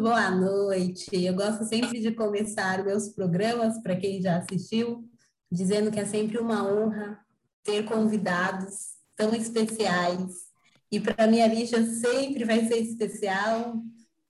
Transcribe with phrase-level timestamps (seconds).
[0.00, 1.10] boa noite.
[1.12, 5.06] Eu gosto sempre de começar meus programas, para quem já assistiu,
[5.52, 7.20] dizendo que é sempre uma honra
[7.62, 10.48] ter convidados tão especiais.
[10.90, 13.74] E para mim a Lígia sempre vai ser especial,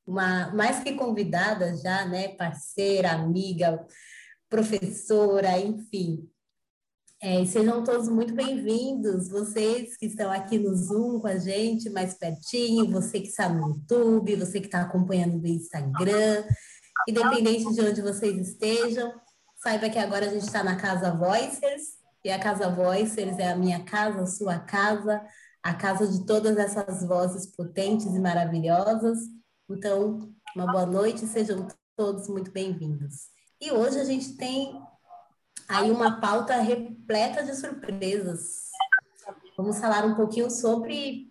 [0.05, 3.87] uma mais que convidada já, né, parceira, amiga,
[4.49, 6.29] professora, enfim.
[7.23, 12.15] É, sejam todos muito bem-vindos, vocês que estão aqui no Zoom com a gente, mais
[12.15, 16.43] pertinho, você que está no YouTube, você que está acompanhando no Instagram,
[17.07, 19.13] independente de onde vocês estejam,
[19.63, 21.83] saiba que agora a gente está na Casa Voicers,
[22.25, 25.23] e a Casa Voicers é a minha casa, a sua casa,
[25.63, 29.19] a casa de todas essas vozes potentes e maravilhosas.
[29.69, 33.29] Então, uma boa noite, sejam todos muito bem-vindos.
[33.61, 34.73] E hoje a gente tem
[35.71, 38.71] aí uma pauta repleta de surpresas.
[39.57, 41.31] Vamos falar um pouquinho sobre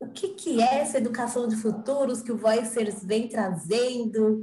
[0.00, 4.40] o que, que é essa educação de futuros que o Voicers vem trazendo,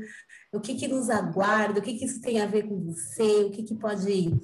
[0.54, 3.52] o que, que nos aguarda, o que, que isso tem a ver com você, o
[3.52, 4.40] que, que pode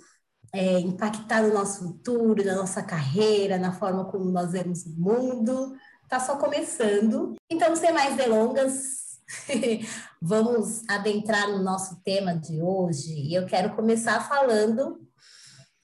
[0.52, 5.75] é, impactar no nosso futuro, na nossa carreira, na forma como nós vemos o mundo.
[6.03, 7.35] Está só começando.
[7.50, 9.05] Então, sem mais delongas,
[10.22, 15.02] Vamos adentrar no nosso tema de hoje e eu quero começar falando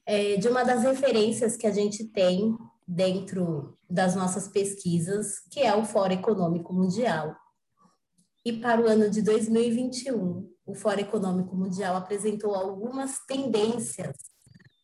[0.06, 2.56] é, de uma das referências que a gente tem
[2.88, 7.36] dentro das nossas pesquisas, que é o Fórum Econômico Mundial.
[8.46, 14.16] E para o ano de 2021, o Fórum Econômico Mundial apresentou algumas tendências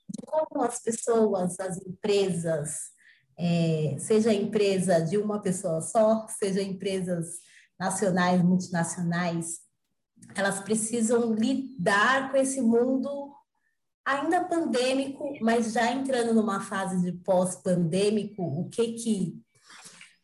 [0.10, 2.92] de como as pessoas, as empresas,
[3.38, 7.40] é, seja empresa de uma pessoa só, seja empresas
[7.80, 9.60] nacionais, multinacionais,
[10.36, 13.34] elas precisam lidar com esse mundo
[14.06, 19.42] ainda pandêmico, mas já entrando numa fase de pós-pandêmico, o que que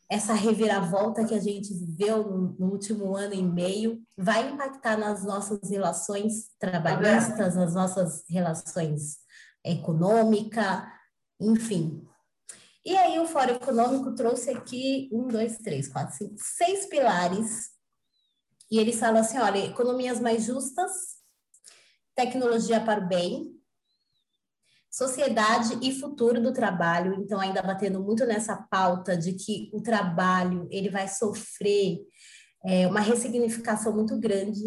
[0.10, 2.24] essa reviravolta que a gente viveu
[2.60, 9.18] no, último ano e meio vai impactar nas nossas relações trabalhistas, nas nossas relações
[9.66, 10.84] econômicas,
[11.42, 12.08] enfim.
[12.86, 17.70] E aí o Fórum Econômico trouxe aqui um, dois, três, quatro, cinco, seis pilares.
[18.70, 20.92] E eles falam assim, olha, economias mais justas,
[22.16, 23.54] tecnologia para o bem,
[24.92, 27.14] sociedade e futuro do trabalho.
[27.16, 32.00] Então, ainda batendo muito nessa pauta de que o trabalho ele vai sofrer
[32.66, 34.62] é, uma ressignificação muito grande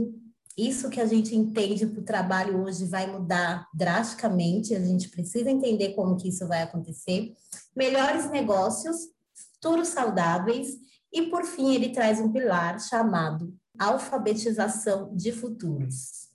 [0.57, 5.51] isso que a gente entende para o trabalho hoje vai mudar drasticamente, a gente precisa
[5.51, 7.35] entender como que isso vai acontecer.
[7.75, 8.97] Melhores negócios,
[9.35, 10.69] futuros saudáveis
[11.13, 16.31] e, por fim, ele traz um pilar chamado alfabetização de futuros.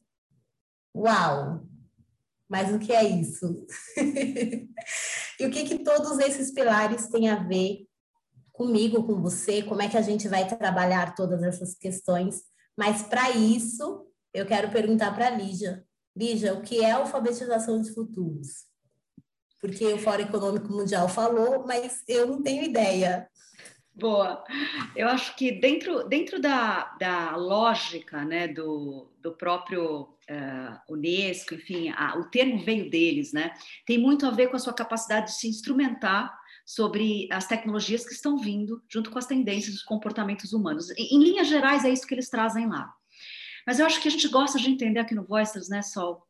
[0.96, 1.66] Uau!
[2.48, 3.66] Mas o que é isso?
[5.40, 7.88] e o que, que todos esses pilares têm a ver
[8.52, 9.64] comigo, com você?
[9.64, 12.44] Como é que a gente vai trabalhar todas essas questões?
[12.78, 15.86] Mas para isso, eu quero perguntar para a Lígia.
[16.16, 18.66] Lígia, o que é alfabetização de futuros?
[19.60, 23.30] Porque o Fórum Econômico Mundial falou, mas eu não tenho ideia.
[23.94, 24.44] Boa.
[24.96, 31.90] Eu acho que dentro, dentro da, da lógica né, do, do próprio uh, Unesco, enfim,
[31.90, 33.54] a, o termo veio deles, né?
[33.86, 36.34] Tem muito a ver com a sua capacidade de se instrumentar
[36.66, 40.90] sobre as tecnologias que estão vindo junto com as tendências dos comportamentos humanos.
[40.92, 42.92] Em, em linhas gerais, é isso que eles trazem lá.
[43.66, 46.26] Mas eu acho que a gente gosta de entender aqui no Voices, né, Sol,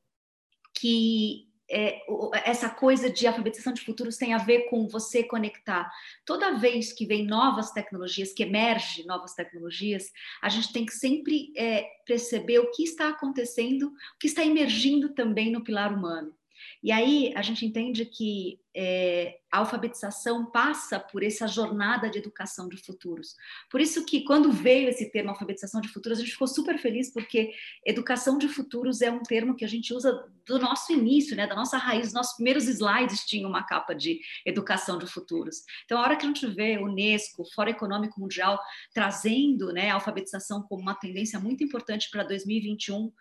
[0.73, 2.01] que é,
[2.43, 5.89] essa coisa de alfabetização de futuros tem a ver com você conectar.
[6.25, 10.11] Toda vez que vem novas tecnologias, que emerge novas tecnologias,
[10.41, 15.13] a gente tem que sempre é, perceber o que está acontecendo, o que está emergindo
[15.13, 16.35] também no pilar humano.
[16.83, 22.69] E aí a gente entende que é, a alfabetização passa por essa jornada de educação
[22.69, 23.35] de futuros.
[23.69, 27.11] Por isso que quando veio esse termo alfabetização de futuros, a gente ficou super feliz
[27.11, 27.53] porque
[27.85, 31.55] educação de futuros é um termo que a gente usa do nosso início, né, da
[31.55, 32.13] nossa raiz.
[32.13, 35.63] Nossos primeiros slides tinham uma capa de educação de futuros.
[35.85, 38.59] Então, a hora que a gente vê Unesco, Fórum Econômico Mundial,
[38.93, 43.11] trazendo né, a alfabetização como uma tendência muito importante para 2021, uh,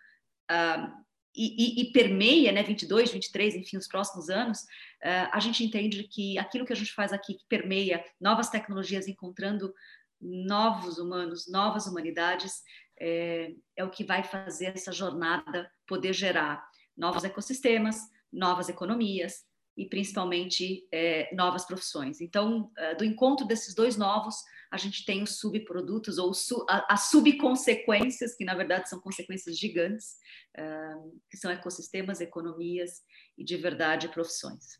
[1.35, 6.03] e, e, e, permeia, né, 22, 23, enfim, os próximos anos, uh, a gente entende
[6.03, 9.73] que aquilo que a gente faz aqui, que permeia novas tecnologias encontrando
[10.19, 12.61] novos humanos, novas humanidades,
[12.99, 16.63] é, é o que vai fazer essa jornada poder gerar
[16.95, 17.97] novos ecossistemas,
[18.31, 19.45] novas economias
[19.81, 22.21] e principalmente é, novas profissões.
[22.21, 24.35] Então, uh, do encontro desses dois novos,
[24.69, 30.17] a gente tem os subprodutos ou su, as subconsequências, que na verdade são consequências gigantes,
[30.55, 33.01] uh, que são ecossistemas, economias
[33.35, 34.79] e de verdade profissões.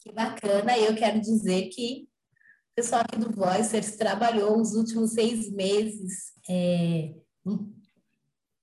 [0.00, 2.08] Que bacana, eu quero dizer que
[2.72, 7.14] o pessoal aqui do Voicers trabalhou os últimos seis meses é,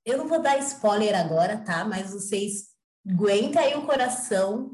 [0.04, 1.86] Eu não vou dar spoiler agora, tá?
[1.86, 2.70] Mas vocês
[3.08, 4.72] aguentem aí o coração,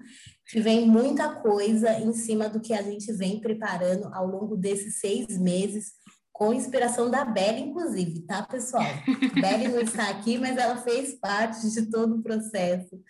[0.48, 5.00] que vem muita coisa em cima do que a gente vem preparando ao longo desses
[5.00, 5.94] seis meses,
[6.32, 8.84] com inspiração da Bela, inclusive, tá, pessoal?
[9.42, 13.02] Bela não está aqui, mas ela fez parte de todo o processo.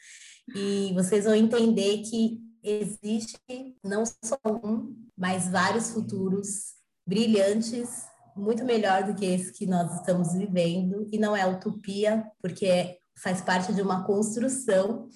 [0.55, 3.37] E vocês vão entender que existe
[3.83, 8.05] não só um, mas vários futuros brilhantes,
[8.35, 13.41] muito melhor do que esse que nós estamos vivendo, e não é utopia, porque faz
[13.41, 15.07] parte de uma construção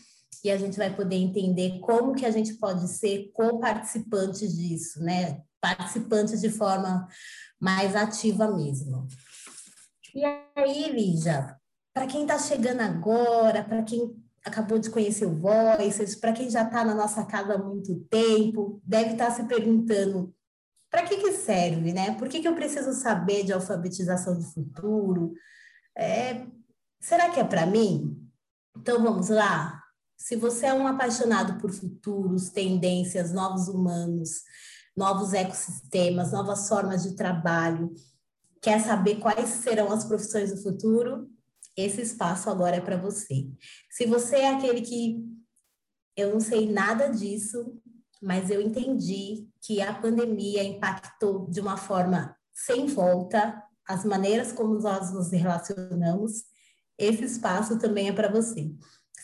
[0.43, 5.41] e a gente vai poder entender como que a gente pode ser co-participantes disso, né?
[5.61, 7.07] Participantes de forma
[7.59, 9.07] mais ativa mesmo.
[10.15, 10.23] E
[10.55, 11.55] aí, Lígia,
[11.93, 14.15] para quem está chegando agora, para quem
[14.45, 18.81] acabou de conhecer o Voices, para quem já está na nossa casa há muito tempo,
[18.83, 20.33] deve estar tá se perguntando
[20.89, 22.15] para que, que serve, né?
[22.15, 25.33] Por que, que eu preciso saber de alfabetização do futuro?
[25.95, 26.47] É,
[26.99, 28.27] será que é para mim?
[28.75, 29.78] Então vamos lá.
[30.19, 34.43] Se você é um apaixonado por futuros, tendências, novos humanos,
[34.95, 37.93] novos ecossistemas, novas formas de trabalho,
[38.61, 41.31] quer saber quais serão as profissões do futuro?
[41.75, 43.47] Esse espaço agora é para você.
[43.89, 45.23] Se você é aquele que
[46.17, 47.81] eu não sei nada disso,
[48.21, 54.77] mas eu entendi que a pandemia impactou de uma forma sem volta as maneiras como
[54.79, 56.43] nós nos relacionamos,
[56.97, 58.69] esse espaço também é para você.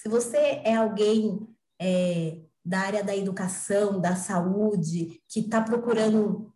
[0.06, 1.48] Se você é alguém
[1.82, 6.54] é, da área da educação, da saúde, que está procurando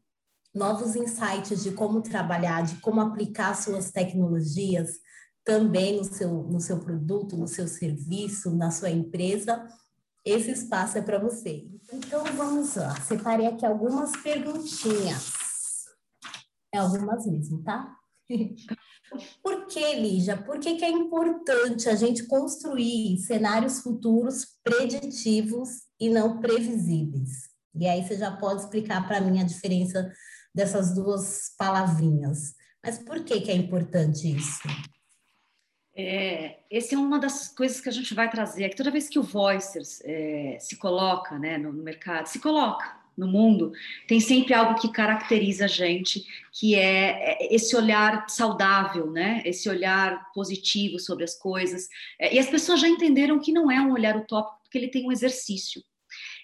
[0.53, 4.99] novos insights de como trabalhar, de como aplicar suas tecnologias
[5.43, 9.67] também no seu, no seu produto, no seu serviço, na sua empresa,
[10.23, 11.67] esse espaço é para você.
[11.91, 15.33] Então vamos lá, separei aqui algumas perguntinhas.
[16.71, 17.97] É algumas mesmo, tá?
[19.41, 20.37] Por que, Lígia?
[20.37, 25.69] Por que, que é importante a gente construir cenários futuros preditivos
[25.99, 27.49] e não previsíveis?
[27.75, 30.11] E aí você já pode explicar para mim a diferença
[30.53, 32.55] dessas duas palavrinhas.
[32.83, 34.61] Mas por que, que é importante isso?
[35.95, 38.75] É, esse é uma das coisas que a gente vai trazer aqui.
[38.75, 43.27] Toda vez que o Voicers é, se coloca né, no, no mercado, se coloca no
[43.27, 43.71] mundo,
[44.07, 49.41] tem sempre algo que caracteriza a gente, que é, é esse olhar saudável, né?
[49.45, 51.87] Esse olhar positivo sobre as coisas.
[52.17, 55.05] É, e as pessoas já entenderam que não é um olhar utópico, porque ele tem
[55.05, 55.83] um exercício.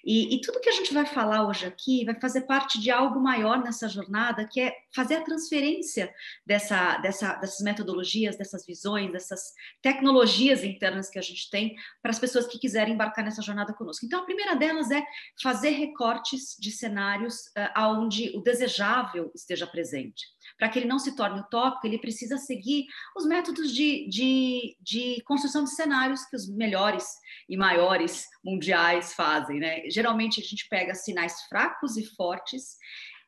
[0.06, 3.20] E, e, tudo que a gente vai falar hoje aqui vai fazer parte de algo
[3.20, 6.14] maior nessa jornada, que é fazer a transferência
[6.46, 12.20] dessa, dessa, dessas metodologias, dessas visões, dessas tecnologias internas que a gente tem para as
[12.20, 14.06] pessoas que quiserem embarcar nessa jornada conosco.
[14.06, 15.04] Então, a primeira delas é
[15.42, 21.16] fazer recortes de cenários uh, onde o desejável esteja presente para que ele não se
[21.16, 26.50] torne utópico, ele precisa seguir os métodos de, de, de construção de cenários que os
[26.50, 27.06] melhores
[27.50, 29.60] e maiores mundiais fazem.
[29.60, 29.90] Né?
[29.90, 32.78] Geralmente a gente pega sinais fracos e fortes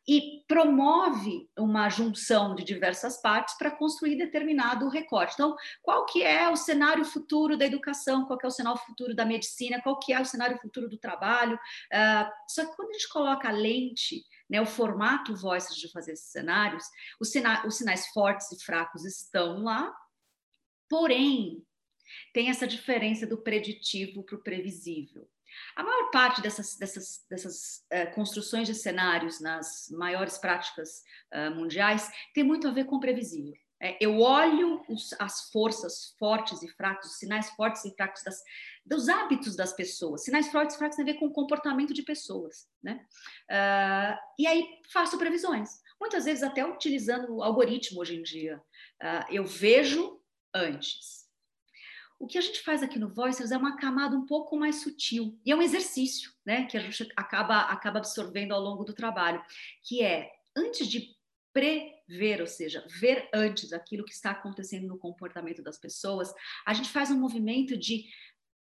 [0.07, 5.33] e promove uma junção de diversas partes para construir determinado recorte.
[5.33, 9.13] Então, qual que é o cenário futuro da educação, qual que é o cenário futuro
[9.13, 11.55] da medicina, qual que é o cenário futuro do trabalho?
[11.55, 16.13] Uh, só que quando a gente coloca a lente né, o formato Voices de fazer
[16.13, 16.85] esses cenários,
[17.19, 19.93] os, sina os sinais fortes e fracos estão lá,
[20.89, 21.61] porém,
[22.33, 25.29] tem essa diferença do preditivo para o previsível.
[25.75, 32.09] A maior parte dessas, dessas, dessas uh, construções de cenários nas maiores práticas uh, mundiais
[32.33, 33.53] tem muito a ver com previsível.
[33.79, 38.41] É, eu olho os, as forças fortes e fracos, os sinais fortes e fracos das,
[38.83, 40.23] dos hábitos das pessoas.
[40.23, 42.67] Sinais fortes e fracos têm a ver com o comportamento de pessoas.
[42.81, 43.05] Né?
[43.51, 45.69] Uh, e aí faço previsões.
[46.01, 48.61] Muitas vezes até utilizando o algoritmo hoje em dia.
[49.31, 50.19] Eu vejo
[50.53, 51.26] antes.
[52.19, 55.39] O que a gente faz aqui no Voices é uma camada um pouco mais sutil.
[55.45, 59.43] E é um exercício né, que a gente acaba, acaba absorvendo ao longo do trabalho,
[59.83, 61.15] que é, antes de
[61.53, 66.33] prever, ou seja, ver antes aquilo que está acontecendo no comportamento das pessoas,
[66.65, 68.05] a gente faz um movimento de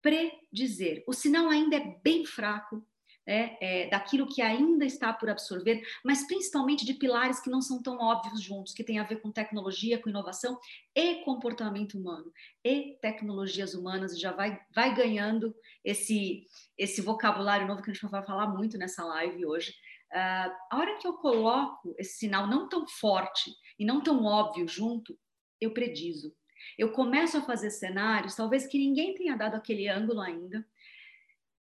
[0.00, 1.02] predizer.
[1.06, 2.86] O sinal ainda é bem fraco,
[3.26, 7.82] é, é, daquilo que ainda está por absorver, mas principalmente de pilares que não são
[7.82, 10.58] tão óbvios juntos, que tem a ver com tecnologia, com inovação
[10.94, 12.32] e comportamento humano
[12.64, 15.54] e tecnologias humanas, já vai, vai ganhando
[15.84, 16.46] esse,
[16.78, 19.74] esse vocabulário novo que a gente vai falar muito nessa live hoje,
[20.12, 24.66] Uh, a hora que eu coloco esse sinal não tão forte e não tão óbvio
[24.66, 25.18] junto,
[25.60, 26.34] eu predizo.
[26.78, 30.66] Eu começo a fazer cenários, talvez que ninguém tenha dado aquele ângulo ainda.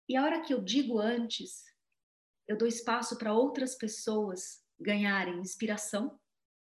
[0.08, 1.62] E a hora que eu digo antes,
[2.46, 6.18] eu dou espaço para outras pessoas ganharem inspiração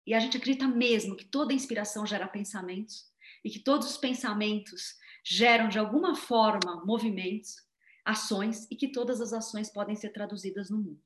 [0.06, 3.12] e a gente acredita mesmo que toda inspiração gera pensamentos
[3.44, 7.56] e que todos os pensamentos geram de alguma forma movimentos,
[8.04, 11.02] ações e que todas as ações podem ser traduzidas no mundo.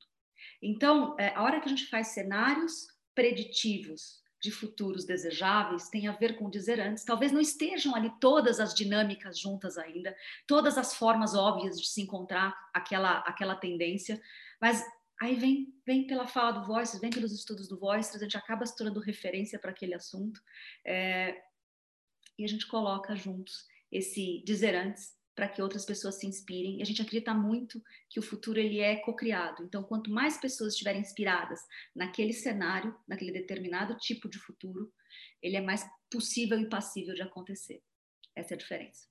[0.60, 6.12] Então, é, a hora que a gente faz cenários preditivos de futuros desejáveis tem a
[6.12, 7.04] ver com dizer antes.
[7.04, 10.16] Talvez não estejam ali todas as dinâmicas juntas ainda,
[10.46, 14.20] todas as formas óbvias de se encontrar aquela, aquela tendência,
[14.60, 14.84] mas
[15.20, 18.64] aí vem, vem pela fala do Voices, vem pelos estudos do Voices, a gente acaba
[18.64, 20.40] se tornando referência para aquele assunto
[20.86, 21.36] é,
[22.38, 26.78] e a gente coloca juntos esse dizer antes para que outras pessoas se inspirem.
[26.78, 27.80] E a gente acredita muito
[28.10, 29.62] que o futuro ele é cocriado.
[29.62, 31.60] Então, quanto mais pessoas estiverem inspiradas
[31.94, 34.92] naquele cenário, naquele determinado tipo de futuro,
[35.40, 37.80] ele é mais possível e passível de acontecer.
[38.34, 39.06] Essa é a diferença.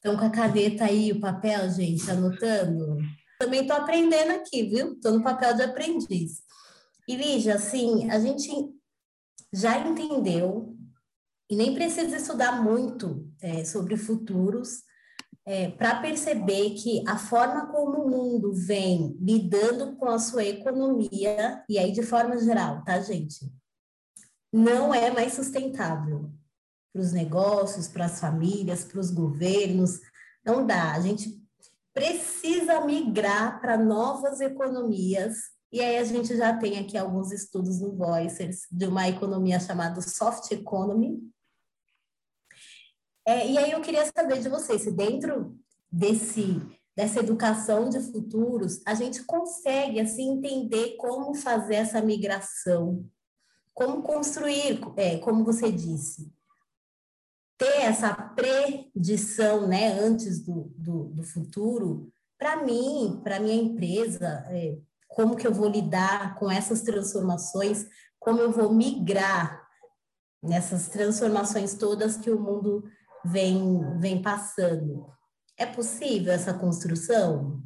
[0.00, 2.98] Então, com a caneta aí, o papel, gente, anotando.
[3.38, 4.94] Também estou aprendendo aqui, viu?
[4.94, 6.42] Estou no papel de aprendiz.
[7.06, 8.50] E, Lígia, assim, a gente
[9.52, 10.76] já entendeu,
[11.48, 14.89] e nem precisa estudar muito é, sobre futuros,
[15.46, 21.64] é, para perceber que a forma como o mundo vem lidando com a sua economia,
[21.68, 23.50] e aí de forma geral, tá, gente?
[24.52, 26.30] Não é mais sustentável
[26.92, 30.00] para os negócios, para as famílias, para os governos.
[30.44, 30.92] Não dá.
[30.92, 31.40] A gente
[31.94, 35.36] precisa migrar para novas economias.
[35.72, 40.00] E aí a gente já tem aqui alguns estudos no Voicers de uma economia chamada
[40.00, 41.20] soft economy,
[43.30, 45.56] é, e aí eu queria saber de vocês, se dentro
[45.90, 46.60] desse
[46.96, 53.08] dessa educação de futuros, a gente consegue assim entender como fazer essa migração,
[53.72, 56.30] como construir, é, como você disse,
[57.56, 64.76] ter essa predição, né, antes do, do, do futuro, para mim, para minha empresa, é,
[65.08, 67.86] como que eu vou lidar com essas transformações,
[68.18, 69.66] como eu vou migrar
[70.42, 72.84] nessas transformações todas que o mundo
[73.24, 75.06] vem, vem passando.
[75.56, 77.62] É possível essa construção?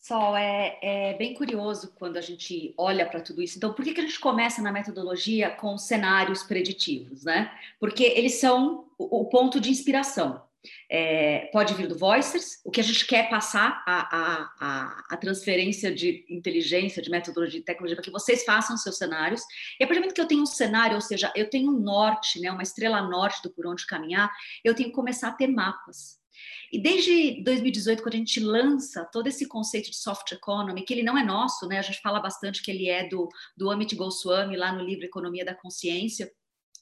[0.00, 3.58] Sol, é, é, bem curioso quando a gente olha para tudo isso.
[3.58, 7.52] Então, por que, que a gente começa na metodologia com cenários preditivos, né?
[7.78, 10.47] Porque eles são o, o ponto de inspiração.
[10.90, 15.16] É, pode vir do Voicers, o que a gente quer passar a, a, a, a,
[15.16, 19.42] transferência de inteligência, de metodologia, de tecnologia, para que vocês façam seus cenários.
[19.78, 21.78] E a partir do momento que eu tenho um cenário, ou seja, eu tenho um
[21.78, 24.30] norte, né, uma estrela norte do por onde caminhar,
[24.64, 26.18] eu tenho que começar a ter mapas.
[26.72, 31.02] E desde 2018, quando a gente lança todo esse conceito de soft economy, que ele
[31.02, 31.78] não é nosso, né?
[31.78, 35.44] A gente fala bastante que ele é do, do Amit Goswami, lá no livro Economia
[35.44, 36.30] da Consciência,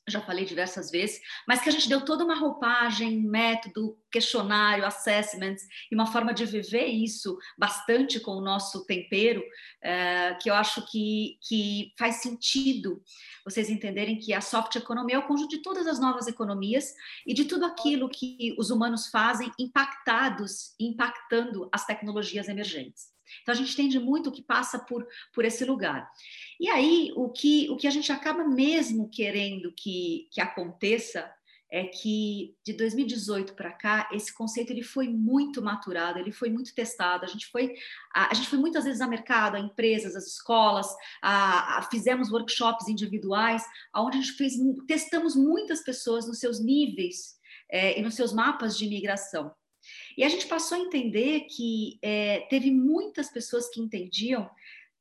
[0.08, 5.66] já falei diversas vezes, mas que a gente deu toda uma roupagem, método, questionário, assessments
[5.90, 9.42] e uma forma de viver isso bastante com o nosso tempero,
[9.82, 13.02] é, que eu acho que, que faz sentido
[13.44, 16.92] vocês entenderem que a soft economy é o conjunto de todas as novas economias
[17.26, 23.15] e de tudo aquilo que os humanos fazem impactados, impactando as tecnologias emergentes.
[23.42, 26.10] Então a gente entende muito o que passa por, por esse lugar.
[26.60, 31.30] E aí o que, o que a gente acaba mesmo querendo que, que aconteça
[31.70, 36.74] é que de 2018 para cá esse conceito ele foi muito maturado, ele foi muito
[36.74, 37.24] testado.
[37.24, 37.74] A gente foi
[38.14, 40.86] a, a gente foi muitas vezes a mercado, a empresas, as escolas,
[41.20, 43.64] a, a, fizemos workshops individuais,
[43.94, 44.54] onde a gente fez
[44.86, 47.36] testamos muitas pessoas nos seus níveis
[47.70, 49.52] é, e nos seus mapas de imigração.
[50.16, 54.48] E a gente passou a entender que é, teve muitas pessoas que entendiam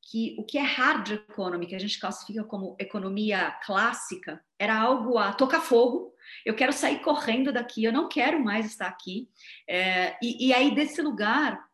[0.01, 5.17] que o que é hard economy, que a gente classifica como economia clássica, era algo
[5.17, 6.13] a tocar fogo.
[6.45, 9.27] Eu quero sair correndo daqui, eu não quero mais estar aqui.
[9.67, 11.64] É, e, e aí, desse lugar,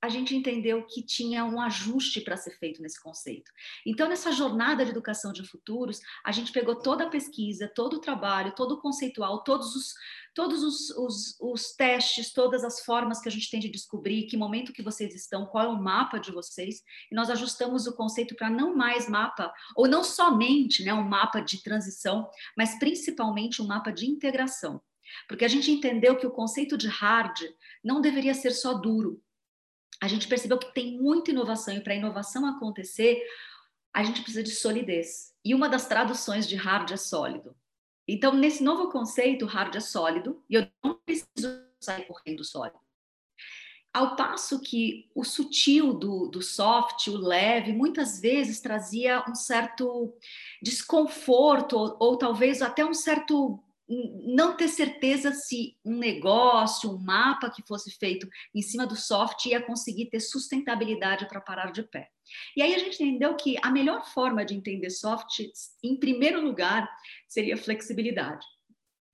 [0.00, 3.50] a gente entendeu que tinha um ajuste para ser feito nesse conceito.
[3.84, 8.00] Então, nessa jornada de educação de futuros, a gente pegou toda a pesquisa, todo o
[8.00, 9.94] trabalho, todo o conceitual, todos os,
[10.32, 14.36] todos os, os, os testes, todas as formas que a gente tem de descobrir que
[14.36, 18.36] momento que vocês estão, qual é o mapa de vocês, e nós ajustamos o conceito
[18.36, 23.66] para não mais mapa, ou não somente né, um mapa de transição, mas principalmente um
[23.66, 24.80] mapa de integração.
[25.26, 27.36] Porque a gente entendeu que o conceito de hard
[27.82, 29.20] não deveria ser só duro,
[30.00, 33.22] a gente percebeu que tem muita inovação e para a inovação acontecer,
[33.92, 35.34] a gente precisa de solidez.
[35.44, 37.56] E uma das traduções de hard é sólido.
[38.06, 42.78] Então, nesse novo conceito, hard é sólido e eu não preciso sair correndo sólido.
[43.92, 50.14] Ao passo que o sutil do, do soft, o leve, muitas vezes trazia um certo
[50.62, 57.50] desconforto ou, ou talvez até um certo não ter certeza se um negócio, um mapa
[57.50, 62.08] que fosse feito em cima do soft ia conseguir ter sustentabilidade para parar de pé.
[62.56, 65.40] E aí a gente entendeu que a melhor forma de entender soft,
[65.82, 66.88] em primeiro lugar,
[67.26, 68.46] seria flexibilidade.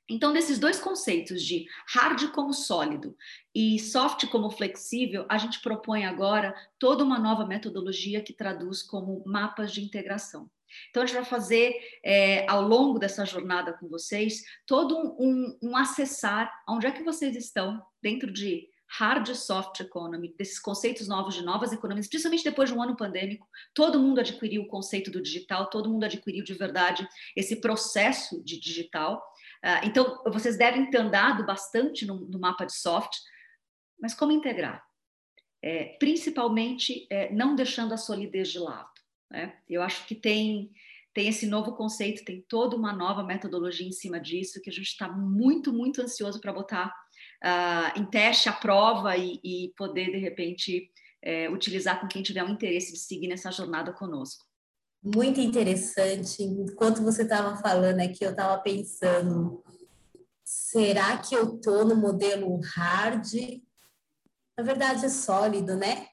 [0.09, 3.17] Então, desses dois conceitos de hard como sólido
[3.55, 9.23] e soft como flexível, a gente propõe agora toda uma nova metodologia que traduz como
[9.25, 10.51] mapas de integração.
[10.91, 15.59] Então, a gente vai fazer, é, ao longo dessa jornada com vocês, todo um, um,
[15.71, 21.09] um acessar onde é que vocês estão dentro de hard e soft economy, desses conceitos
[21.09, 25.11] novos de novas economias, principalmente depois de um ano pandêmico, todo mundo adquiriu o conceito
[25.11, 29.23] do digital, todo mundo adquiriu de verdade esse processo de digital.
[29.65, 33.17] Uh, então, vocês devem ter andado bastante no, no mapa de soft,
[34.01, 34.85] mas como integrar?
[35.63, 38.94] É, principalmente é, não deixando a solidez de lado.
[39.35, 39.53] Né?
[39.69, 40.71] Eu acho que tem
[41.13, 44.89] tem esse novo conceito, tem toda uma nova metodologia em cima disso que a gente
[44.89, 50.19] está muito, muito ansioso para botar uh, em teste, a prova e, e poder, de
[50.19, 50.91] repente,
[51.23, 54.45] é, utilizar com quem tiver um interesse de seguir nessa jornada conosco.
[55.01, 56.43] Muito interessante.
[56.43, 59.63] Enquanto você estava falando aqui, eu estava pensando:
[60.45, 63.25] será que eu estou no modelo hard?
[64.59, 66.09] Na verdade, é sólido, né?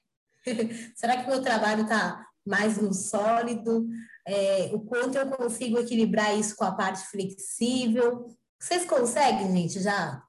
[0.95, 3.87] será que meu trabalho está mais no sólido?
[4.27, 8.27] É, o quanto eu consigo equilibrar isso com a parte flexível?
[8.59, 10.23] Vocês conseguem, gente, já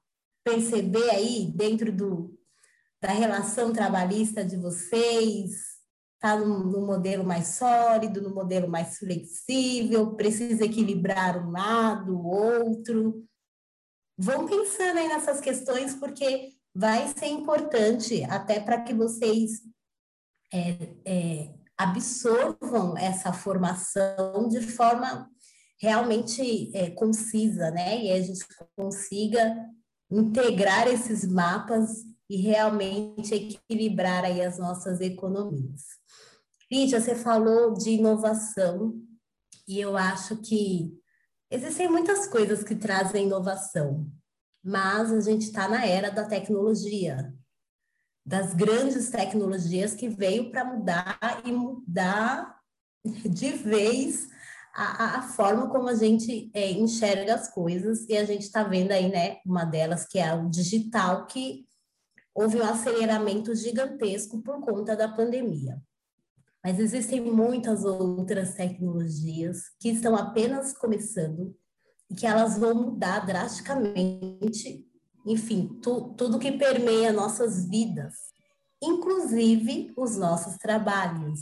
[0.45, 2.38] perceber aí dentro do,
[3.00, 5.73] da relação trabalhista de vocês?
[6.14, 12.26] Está no, no, modelo mais sólido, no modelo mais flexível, precisa equilibrar um lado, o
[12.26, 13.26] outro.
[14.16, 19.62] Vão pensando aí nessas questões, porque vai ser importante até para que vocês
[20.52, 25.29] é, é, absorvam essa formação de forma
[25.81, 28.05] realmente é, concisa, né?
[28.05, 28.45] E a gente
[28.76, 29.69] consiga
[30.11, 35.83] integrar esses mapas e realmente equilibrar aí as nossas economias.
[36.71, 38.95] Lídia, você falou de inovação
[39.67, 40.97] e eu acho que
[41.50, 44.11] existem muitas coisas que trazem inovação,
[44.65, 47.35] mas a gente está na era da tecnologia,
[48.25, 52.56] das grandes tecnologias que veio para mudar e mudar
[53.04, 54.28] de vez
[54.75, 58.93] a, a, forma como a gente é, enxerga as coisas, e a gente está vendo
[58.93, 61.67] aí, né, uma delas que é o digital, que
[62.35, 65.82] houve um aceleramento gigantesco por conta da pandemia.
[66.65, 71.54] Mas existem muitas outras tecnologias que estão apenas começando
[72.08, 74.87] e que elas vão mudar drasticamente,
[75.26, 78.15] enfim, tu, tudo que permeia nossas vidas,
[78.82, 81.41] inclusive os nossos trabalhos.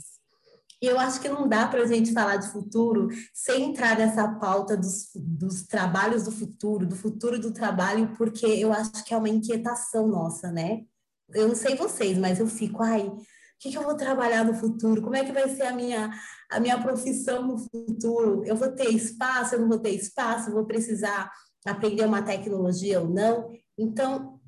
[0.83, 4.27] E eu acho que não dá para a gente falar de futuro sem entrar nessa
[4.27, 9.17] pauta dos, dos trabalhos do futuro, do futuro do trabalho, porque eu acho que é
[9.17, 10.85] uma inquietação nossa, né?
[11.33, 13.19] Eu não sei vocês, mas eu fico, ai, o
[13.59, 15.03] que, que eu vou trabalhar no futuro?
[15.03, 16.11] Como é que vai ser a minha,
[16.51, 18.43] a minha profissão no futuro?
[18.47, 21.31] Eu vou ter espaço, eu não vou ter espaço, vou precisar
[21.67, 23.51] aprender uma tecnologia ou não?
[23.81, 24.39] Então,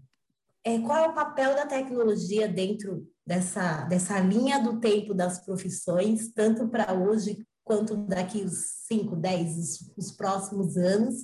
[0.62, 6.31] é, qual é o papel da tecnologia dentro dessa, dessa linha do tempo das profissões,
[6.35, 11.23] tanto para hoje quanto daqui os 5, 10, os, os próximos anos,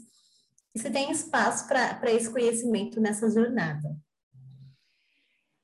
[0.75, 3.94] e se tem espaço para esse conhecimento nessa jornada.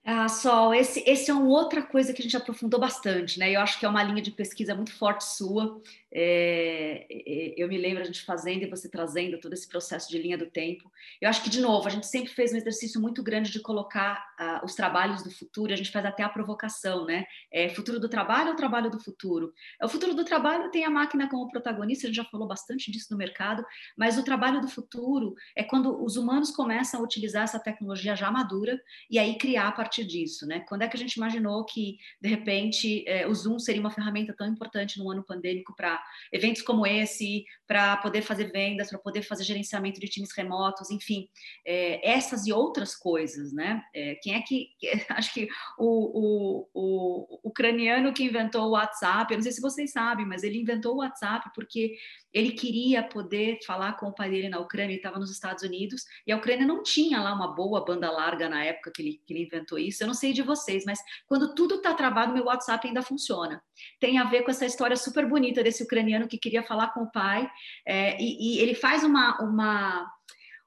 [0.07, 3.51] Ah, Sol, esse, esse é uma outra coisa que a gente aprofundou bastante, né?
[3.51, 5.81] Eu acho que é uma linha de pesquisa muito forte sua,
[6.17, 10.17] é, é, eu me lembro a gente fazendo e você trazendo todo esse processo de
[10.17, 10.89] linha do tempo.
[11.21, 14.25] Eu acho que, de novo, a gente sempre fez um exercício muito grande de colocar
[14.41, 17.25] uh, os trabalhos do futuro, a gente faz até a provocação, né?
[17.53, 19.53] É, futuro do trabalho ou trabalho do futuro?
[19.83, 23.09] O futuro do trabalho tem a máquina como protagonista, a gente já falou bastante disso
[23.11, 23.65] no mercado,
[23.97, 28.31] mas o trabalho do futuro é quando os humanos começam a utilizar essa tecnologia já
[28.31, 30.61] madura e aí criar a partir disso, né?
[30.69, 34.33] Quando é que a gente imaginou que, de repente, é, o Zoom seria uma ferramenta
[34.37, 39.23] tão importante no ano pandêmico para eventos como esse, para poder fazer vendas, para poder
[39.23, 41.29] fazer gerenciamento de times remotos, enfim,
[41.67, 43.83] é, essas e outras coisas, né?
[43.95, 44.69] É, quem é que.
[45.11, 49.61] Acho que o, o, o, o ucraniano que inventou o WhatsApp, eu não sei se
[49.61, 51.95] vocês sabem, mas ele inventou o WhatsApp porque
[52.35, 56.05] ele queria poder falar com o pai dele na Ucrânia, ele estava nos Estados Unidos,
[56.27, 59.33] e a Ucrânia não tinha lá uma boa banda larga na época que ele, que
[59.33, 60.03] ele inventou isso.
[60.03, 63.63] Eu não sei de vocês, mas quando tudo está travado, meu WhatsApp ainda funciona.
[64.01, 67.11] Tem a ver com essa história super bonita desse ucraniano que queria falar com o
[67.13, 67.49] pai,
[67.87, 70.11] é, e, e ele faz uma, uma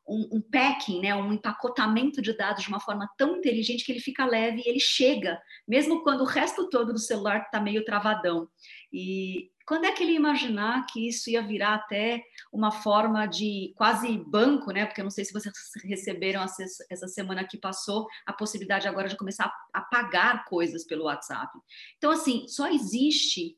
[0.07, 3.99] um, um, packing, né, um empacotamento de dados de uma forma tão inteligente que ele
[3.99, 8.47] fica leve e ele chega, mesmo quando o resto todo do celular está meio travadão.
[8.91, 13.73] E quando é que ele ia imaginar que isso ia virar até uma forma de
[13.75, 14.85] quase banco, né?
[14.85, 15.53] Porque eu não sei se vocês
[15.83, 21.51] receberam essa semana que passou a possibilidade agora de começar a pagar coisas pelo WhatsApp.
[21.97, 23.57] Então, assim, só existe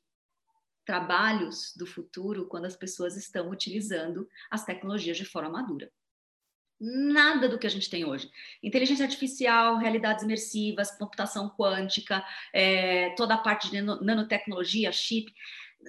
[0.84, 5.92] trabalhos do futuro quando as pessoas estão utilizando as tecnologias de forma madura.
[6.82, 8.32] Nada do que a gente tem hoje.
[8.64, 15.32] Inteligência artificial, realidades imersivas, computação quântica, é, toda a parte de nanotecnologia, chip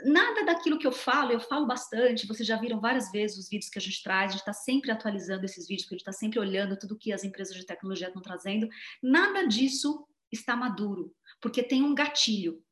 [0.04, 3.70] nada daquilo que eu falo, eu falo bastante, vocês já viram várias vezes os vídeos
[3.70, 6.12] que a gente traz, a gente está sempre atualizando esses vídeos, porque a gente está
[6.12, 8.68] sempre olhando tudo que as empresas de tecnologia estão trazendo.
[9.02, 12.62] Nada disso está maduro, porque tem um gatilho.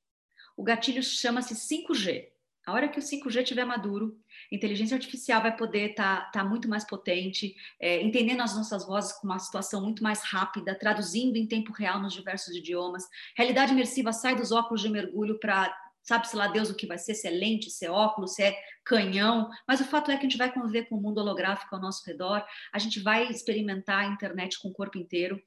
[0.57, 2.29] O gatilho chama-se 5G.
[2.67, 4.21] A hora que o 5G estiver maduro,
[4.53, 9.13] inteligência artificial vai poder estar tá, tá muito mais potente, é, entendendo as nossas vozes
[9.15, 13.09] com uma situação muito mais rápida, traduzindo em tempo real nos diversos idiomas.
[13.35, 15.75] Realidade imersiva sai dos óculos de mergulho para
[16.09, 18.59] sabe-se lá Deus o que vai ser, se é lente, se é óculos, se é
[18.83, 21.81] canhão, mas o fato é que a gente vai conviver com o mundo holográfico ao
[21.83, 22.43] nosso redor,
[22.73, 25.39] a gente vai experimentar a internet com o corpo inteiro,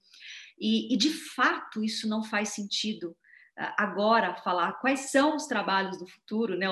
[0.60, 3.17] e, e de fato isso não faz sentido
[3.58, 6.67] ah, agora falar quais são os trabalhos do futuro, né?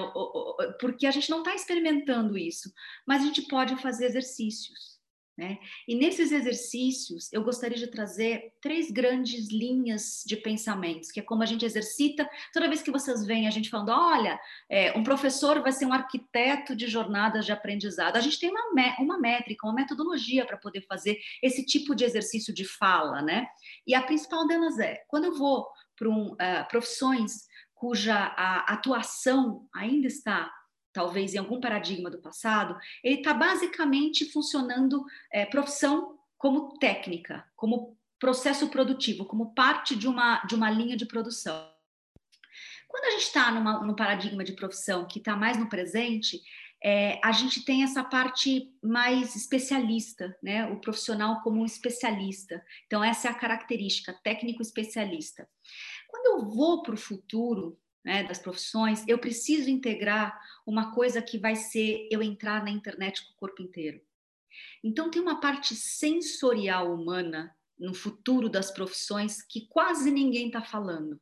[0.80, 2.71] porque a gente não está experimentando isso,
[3.08, 4.98] mas a gente pode fazer exercícios.
[5.39, 5.58] Né?
[5.88, 11.41] E nesses exercícios, eu gostaria de trazer três grandes linhas de pensamentos, que é como
[11.41, 12.30] a gente exercita.
[12.52, 14.38] Toda vez que vocês veem a gente falando, olha,
[14.69, 18.17] é, um professor vai ser um arquiteto de jornadas de aprendizado.
[18.17, 22.54] A gente tem uma, uma métrica, uma metodologia para poder fazer esse tipo de exercício
[22.54, 23.47] de fala, né?
[23.88, 29.65] E a principal delas é, quando eu vou para um, uh, profissões cuja a atuação
[29.73, 30.52] ainda está
[30.99, 37.97] talvez em algum paradigma do passado, ele está basicamente funcionando é, profissão como técnica, como
[38.19, 41.71] processo produtivo, como parte de uma, de uma linha de produção.
[42.85, 46.41] Quando a gente está num paradigma de profissão que está mais no presente,
[46.83, 50.65] é, a gente tem essa parte mais especialista, né?
[50.65, 52.62] o profissional como um especialista.
[52.88, 55.47] Então, essa é a característica, técnico especialista.
[56.09, 57.79] Quando eu vou para o futuro,
[58.10, 63.24] né, das profissões, eu preciso integrar uma coisa que vai ser eu entrar na internet
[63.24, 64.02] com o corpo inteiro.
[64.84, 71.22] Então, tem uma parte sensorial humana no futuro das profissões que quase ninguém está falando.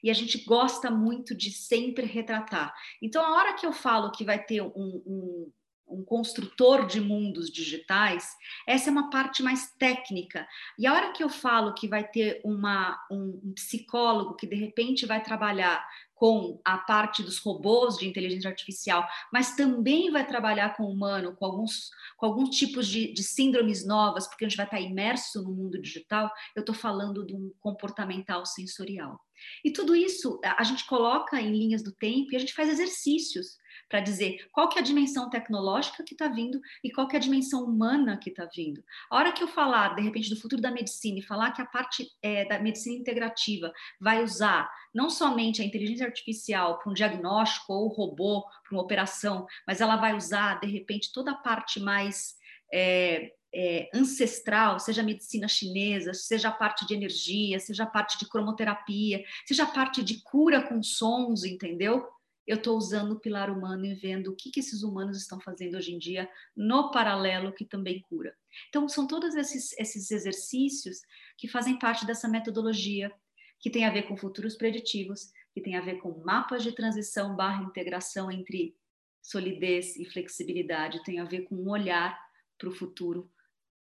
[0.00, 2.72] E a gente gosta muito de sempre retratar.
[3.02, 5.52] Então, a hora que eu falo que vai ter um, um,
[5.88, 8.30] um construtor de mundos digitais,
[8.66, 10.46] essa é uma parte mais técnica.
[10.78, 14.56] E a hora que eu falo que vai ter uma, um, um psicólogo que de
[14.56, 15.84] repente vai trabalhar
[16.18, 21.36] com a parte dos robôs de inteligência artificial, mas também vai trabalhar com o humano,
[21.36, 25.42] com alguns, com alguns tipos de, de síndromes novas, porque a gente vai estar imerso
[25.42, 29.20] no mundo digital, eu estou falando de um comportamental sensorial.
[29.64, 33.56] E tudo isso a gente coloca em linhas do tempo e a gente faz exercícios
[33.88, 37.18] para dizer qual que é a dimensão tecnológica que está vindo e qual que é
[37.18, 38.82] a dimensão humana que está vindo.
[39.10, 41.66] A hora que eu falar, de repente, do futuro da medicina e falar que a
[41.66, 47.72] parte é, da medicina integrativa vai usar não somente a inteligência artificial para um diagnóstico
[47.72, 52.36] ou robô para uma operação, mas ela vai usar, de repente, toda a parte mais
[52.72, 58.18] é, é, ancestral, seja a medicina chinesa, seja a parte de energia, seja a parte
[58.18, 62.06] de cromoterapia, seja a parte de cura com sons, entendeu?
[62.48, 65.76] Eu estou usando o pilar humano e vendo o que, que esses humanos estão fazendo
[65.76, 68.34] hoje em dia no paralelo que também cura.
[68.70, 71.02] Então, são todos esses, esses exercícios
[71.36, 73.12] que fazem parte dessa metodologia
[73.60, 77.36] que tem a ver com futuros preditivos, que tem a ver com mapas de transição
[77.36, 78.74] barra integração entre
[79.20, 82.18] solidez e flexibilidade, tem a ver com um olhar
[82.56, 83.30] para o futuro,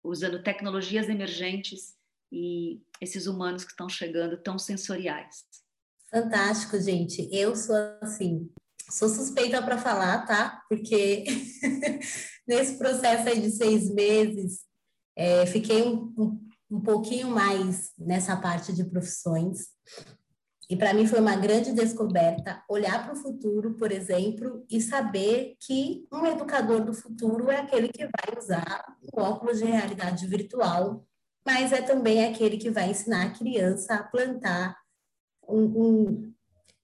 [0.04, 1.96] usando tecnologias emergentes
[2.30, 5.46] e esses humanos que estão chegando tão sensoriais.
[6.12, 7.26] Fantástico, gente.
[7.32, 8.50] Eu sou assim,
[8.90, 10.62] sou suspeita para falar, tá?
[10.68, 11.24] Porque
[12.46, 14.60] nesse processo aí de seis meses,
[15.16, 19.68] é, fiquei um, um, um pouquinho mais nessa parte de profissões.
[20.68, 25.56] E para mim foi uma grande descoberta olhar para o futuro, por exemplo, e saber
[25.60, 31.06] que um educador do futuro é aquele que vai usar o óculos de realidade virtual,
[31.44, 34.81] mas é também aquele que vai ensinar a criança a plantar
[35.48, 36.34] um, um,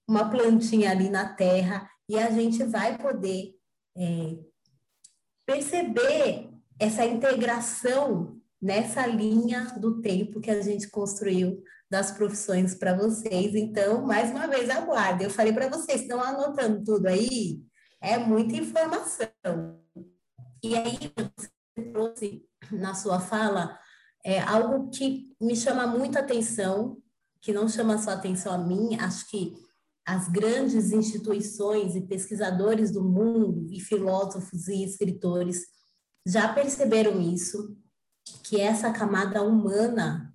[0.07, 3.55] uma plantinha ali na terra e a gente vai poder
[3.97, 4.37] é,
[5.45, 13.55] perceber essa integração nessa linha do tempo que a gente construiu das profissões para vocês.
[13.55, 15.25] Então, mais uma vez, aguardem.
[15.25, 17.61] Eu falei para vocês, estão anotando tudo aí?
[18.01, 19.79] É muita informação.
[20.63, 20.97] E aí,
[21.91, 23.79] trouxe na sua fala
[24.23, 26.97] é algo que me chama muita atenção,
[27.41, 29.53] que não chama só atenção a mim, acho que
[30.05, 35.65] as grandes instituições e pesquisadores do mundo, e filósofos e escritores,
[36.25, 37.77] já perceberam isso,
[38.43, 40.33] que essa camada humana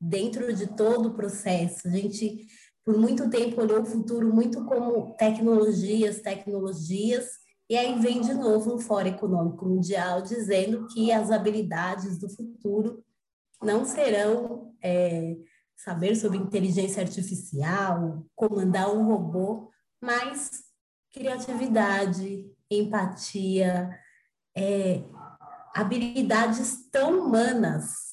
[0.00, 2.46] dentro de todo o processo, a gente
[2.84, 7.26] por muito tempo olhou o futuro muito como tecnologias, tecnologias,
[7.68, 13.04] e aí vem de novo um Fórum Econômico Mundial dizendo que as habilidades do futuro
[13.62, 15.36] não serão é,
[15.84, 20.50] saber sobre inteligência artificial, comandar um robô, mas
[21.10, 23.98] criatividade, empatia,
[24.56, 25.02] é,
[25.74, 28.10] habilidades tão humanas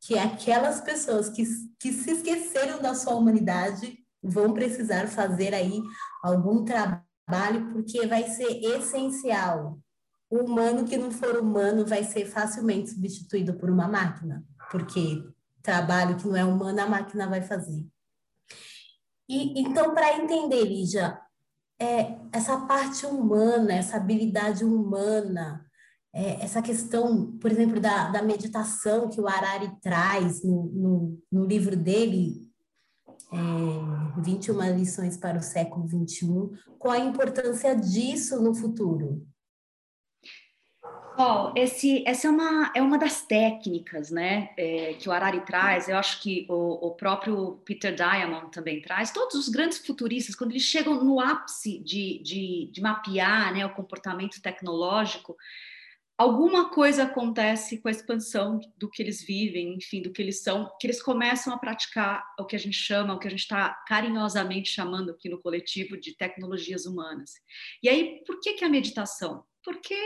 [0.00, 1.44] que aquelas pessoas que,
[1.78, 5.82] que se esqueceram da sua humanidade vão precisar fazer aí
[6.22, 9.80] algum trabalho, porque vai ser essencial.
[10.30, 15.22] O humano que não for humano vai ser facilmente substituído por uma máquina, porque
[15.62, 17.86] trabalho que não é humano, a máquina vai fazer.
[19.28, 21.18] E, então, para entender, Lígia,
[21.80, 25.64] é, essa parte humana, essa habilidade humana,
[26.14, 31.46] é, essa questão, por exemplo, da, da meditação que o Harari traz no, no, no
[31.46, 32.52] livro dele,
[33.32, 39.26] é, 21 lições para o século 21, qual a importância disso no futuro?
[41.16, 45.88] Paul, esse, essa é uma, é uma das técnicas né, é, que o Harari traz,
[45.88, 50.50] eu acho que o, o, próprio Peter Diamond também traz, todos os grandes futuristas, quando
[50.50, 55.36] eles chegam no ápice de, de, de mapear né, o comportamento tecnológico,
[56.16, 60.70] alguma coisa acontece com a expansão do que eles vivem, enfim, do que eles são,
[60.80, 63.70] que eles começam a praticar o que a gente chama, o que a gente está
[63.86, 67.34] carinhosamente chamando aqui no coletivo de tecnologias humanas.
[67.82, 69.44] E aí, por que, que a meditação?
[69.64, 69.96] Porque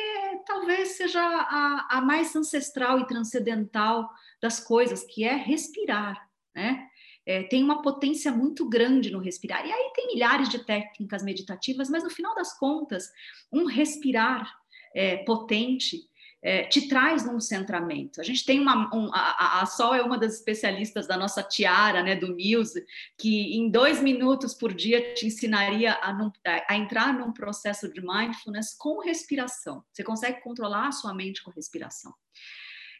[0.46, 4.08] talvez seja a, a, mais ancestral e transcendental
[4.40, 6.88] das coisas, que é respirar, né?
[7.24, 9.66] É, tem uma potência muito grande no respirar.
[9.66, 13.10] E aí tem milhares de técnicas meditativas, mas no final das contas,
[13.52, 14.48] um respirar
[14.94, 16.08] é, potente
[16.46, 18.20] é, te traz num centramento.
[18.20, 18.88] A gente tem uma.
[18.94, 22.86] Um, a, a, Sol é uma das especialistas da nossa tiara, né, do Muse,
[23.18, 26.30] que em dois minutos por dia te ensinaria a, num,
[26.68, 29.84] a entrar num processo de mindfulness com respiração.
[29.92, 32.14] Você consegue controlar a sua mente com respiração.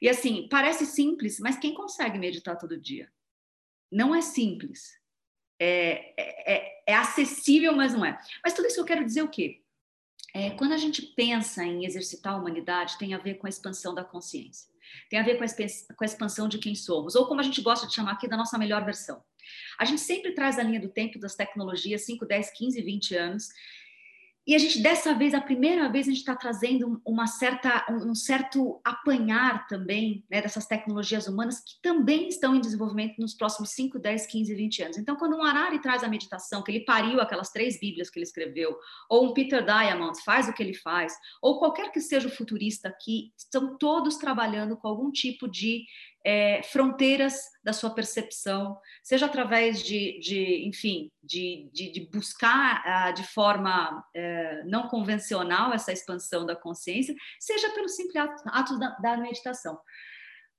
[0.02, 3.08] E assim, parece simples, mas quem consegue meditar todo dia?
[3.92, 4.98] Não é simples.
[5.56, 8.18] É, é, é, é acessível, mas não é.
[8.42, 9.62] Mas tudo isso eu quero dizer o quê?
[10.34, 13.94] É, quando a gente pensa em exercitar a humanidade, tem a ver com a expansão
[13.94, 14.68] da consciência,
[15.08, 15.46] tem a ver com a,
[15.96, 18.36] com a expansão de quem somos, ou como a gente gosta de chamar aqui, da
[18.36, 19.22] nossa melhor versão.
[19.78, 23.48] A gente sempre traz a linha do tempo das tecnologias, 5, 10, 15, 20 anos,
[24.46, 28.14] e a gente, dessa vez, a primeira vez, a gente está trazendo uma certa, um
[28.14, 33.98] certo apanhar também né, dessas tecnologias humanas que também estão em desenvolvimento nos próximos 5,
[33.98, 34.98] 10, 15, 20 anos.
[34.98, 38.26] Então, quando um Harari traz a meditação, que ele pariu aquelas três bíblias que ele
[38.26, 38.76] escreveu,
[39.10, 42.88] ou um Peter Diamond faz o que ele faz, ou qualquer que seja o futurista
[42.88, 45.84] aqui, estão todos trabalhando com algum tipo de
[46.26, 53.14] é, fronteiras da sua percepção, seja através de, de enfim, de, de, de buscar uh,
[53.14, 58.88] de forma uh, não convencional essa expansão da consciência, seja pelo simples ato, ato da,
[58.96, 59.78] da meditação.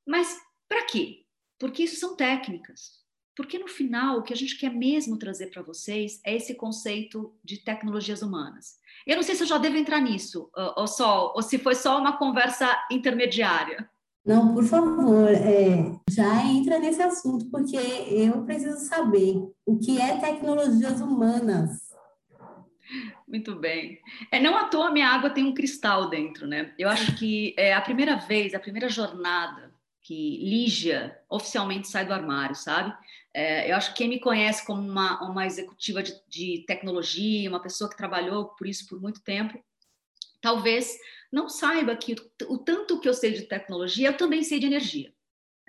[0.07, 1.25] Mas para quê?
[1.59, 3.05] Porque isso são técnicas.
[3.35, 7.37] Porque no final, o que a gente quer mesmo trazer para vocês é esse conceito
[7.43, 8.77] de tecnologias humanas.
[9.05, 11.99] Eu não sei se eu já devo entrar nisso, ou, só, ou se foi só
[11.99, 13.87] uma conversa intermediária.
[14.27, 20.17] Não, por favor, é, já entra nesse assunto, porque eu preciso saber o que é
[20.17, 21.87] tecnologias humanas.
[23.25, 24.01] Muito bem.
[24.29, 26.73] É, não à toa minha água tem um cristal dentro, né?
[26.77, 32.13] Eu acho que é a primeira vez, a primeira jornada que Lígia oficialmente sai do
[32.13, 32.93] armário, sabe?
[33.33, 37.61] É, eu acho que quem me conhece como uma, uma executiva de, de tecnologia, uma
[37.61, 39.57] pessoa que trabalhou por isso por muito tempo,
[40.41, 40.97] talvez
[41.31, 42.15] não saiba que
[42.47, 45.13] o tanto que eu sei de tecnologia, eu também sei de energia.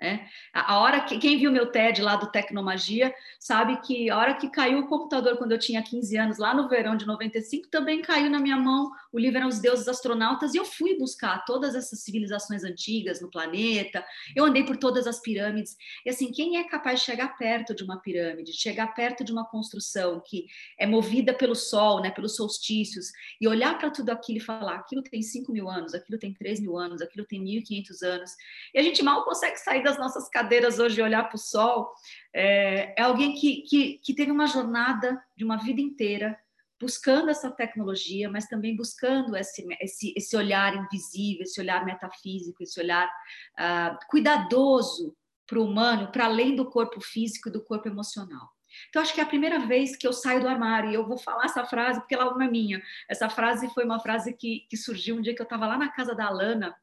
[0.01, 0.25] É.
[0.53, 4.49] A hora que quem viu meu TED lá do Tecnomagia sabe que a hora que
[4.49, 8.29] caiu o computador quando eu tinha 15 anos, lá no verão de 95, também caiu
[8.29, 12.01] na minha mão o livro Eram os Deuses Astronautas e eu fui buscar todas essas
[12.01, 14.05] civilizações antigas no planeta.
[14.35, 15.75] Eu andei por todas as pirâmides.
[16.05, 19.45] E assim, quem é capaz de chegar perto de uma pirâmide, chegar perto de uma
[19.45, 20.45] construção que
[20.77, 25.01] é movida pelo sol, né, pelos solstícios, e olhar para tudo aquilo e falar: aquilo
[25.01, 28.31] tem 5 mil anos, aquilo tem 3 mil anos, aquilo tem 1.500 anos,
[28.73, 31.91] e a gente mal consegue sair das nossas cadeiras hoje e olhar para o sol,
[32.33, 36.37] é, é alguém que, que, que teve uma jornada de uma vida inteira
[36.79, 42.79] buscando essa tecnologia, mas também buscando esse, esse, esse olhar invisível, esse olhar metafísico, esse
[42.79, 45.15] olhar uh, cuidadoso
[45.45, 48.49] para o humano, para além do corpo físico e do corpo emocional.
[48.87, 51.17] Então, acho que é a primeira vez que eu saio do armário, e eu vou
[51.17, 52.81] falar essa frase porque ela não é minha.
[53.09, 55.89] Essa frase foi uma frase que, que surgiu um dia que eu estava lá na
[55.89, 56.75] casa da Alana,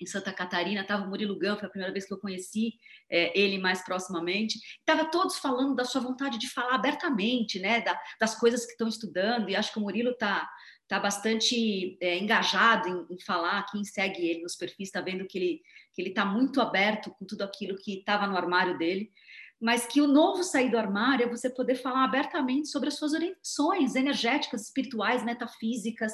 [0.00, 2.74] em Santa Catarina, estava o Murilo Gão, foi a primeira vez que eu conheci
[3.08, 4.58] é, ele mais proximamente.
[4.78, 8.88] Estava todos falando da sua vontade de falar abertamente, né, da, das coisas que estão
[8.88, 10.48] estudando, e acho que o Murilo está
[10.88, 13.64] tá bastante é, engajado em, em, falar.
[13.70, 15.62] Quem segue ele nos perfis está vendo que ele
[15.94, 19.12] que ele está muito aberto com tudo aquilo que estava no armário dele.
[19.60, 23.12] Mas que o novo sair do armário é você poder falar abertamente sobre as suas
[23.12, 26.12] orientações energéticas, espirituais, metafísicas,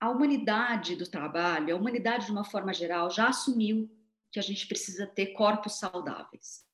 [0.00, 3.90] a humanidade do trabalho, a humanidade de uma forma geral, já assumiu
[4.30, 6.66] que a gente precisa ter corpos saudáveis.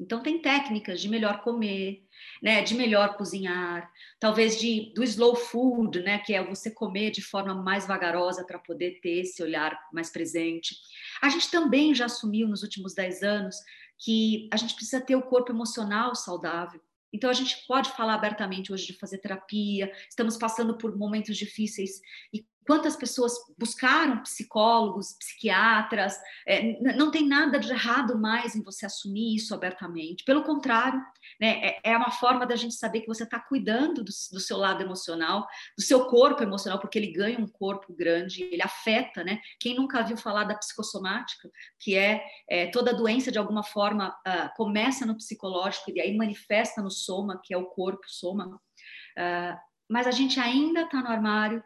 [0.00, 2.04] Então tem técnicas de melhor comer,
[2.42, 7.22] né, de melhor cozinhar, talvez de do slow food, né, que é você comer de
[7.22, 10.74] forma mais vagarosa para poder ter esse olhar mais presente.
[11.22, 13.56] A gente também já assumiu nos últimos 10 anos
[13.96, 16.80] que a gente precisa ter o corpo emocional saudável.
[17.12, 22.00] Então, a gente pode falar abertamente hoje de fazer terapia, estamos passando por momentos difíceis
[22.32, 28.86] e quantas pessoas buscaram psicólogos, psiquiatras, é, não tem nada de errado mais em você
[28.86, 31.00] assumir isso abertamente, pelo contrário,
[31.40, 34.56] né, é, é uma forma da gente saber que você está cuidando do, do, seu
[34.56, 35.46] lado emocional,
[35.76, 39.40] do seu corpo emocional, porque ele ganha um corpo grande, ele afeta, né?
[39.58, 44.54] Quem nunca viu falar da psicossomática, que é, é toda doença de alguma forma uh,
[44.56, 50.06] começa no psicológico e aí manifesta no soma, que é o corpo soma, uh, mas
[50.06, 51.62] a gente ainda está no armário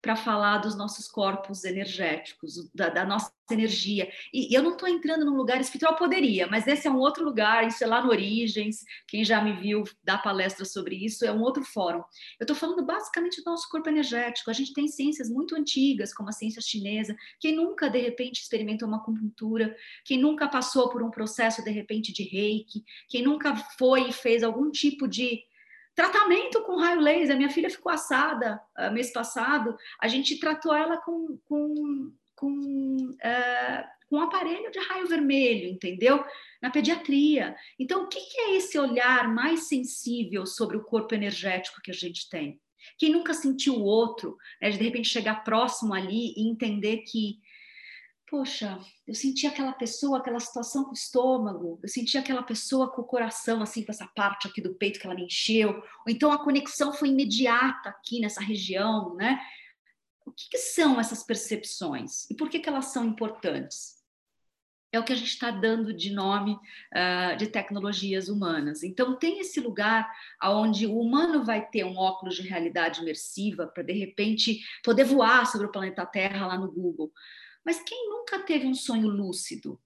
[0.00, 4.08] para falar dos nossos corpos energéticos, da, da nossa energia.
[4.32, 7.24] E, e eu não estou entrando num lugar espiritual, poderia, mas esse é um outro
[7.24, 11.32] lugar, isso é lá no Origens, quem já me viu dar palestra sobre isso, é
[11.32, 12.02] um outro fórum.
[12.38, 14.50] Eu estou falando basicamente do nosso corpo energético.
[14.50, 18.86] A gente tem ciências muito antigas, como a ciência chinesa, quem nunca, de repente, experimentou
[18.86, 24.08] uma acupuntura, quem nunca passou por um processo, de repente, de reiki, quem nunca foi
[24.08, 25.42] e fez algum tipo de
[25.98, 27.36] Tratamento com raio laser.
[27.36, 29.76] Minha filha ficou assada uh, mês passado.
[30.00, 36.24] A gente tratou ela com, com, com, uh, com um aparelho de raio vermelho, entendeu?
[36.62, 37.56] Na pediatria.
[37.76, 41.94] Então, o que, que é esse olhar mais sensível sobre o corpo energético que a
[41.94, 42.60] gente tem?
[42.96, 47.40] Quem nunca sentiu o outro, né, de, de repente chegar próximo ali e entender que
[48.30, 53.02] poxa, eu senti aquela pessoa, aquela situação com o estômago, eu senti aquela pessoa com
[53.02, 56.30] o coração, assim, com essa parte aqui do peito que ela me encheu, ou então
[56.30, 59.40] a conexão foi imediata aqui nessa região, né?
[60.26, 63.96] O que, que são essas percepções e por que, que elas são importantes?
[64.90, 68.82] É o que a gente está dando de nome uh, de tecnologias humanas.
[68.82, 70.10] Então, tem esse lugar
[70.42, 75.46] onde o humano vai ter um óculos de realidade imersiva para, de repente, poder voar
[75.46, 77.12] sobre o planeta Terra lá no Google.
[77.68, 79.78] Mas quem nunca teve um sonho lúcido?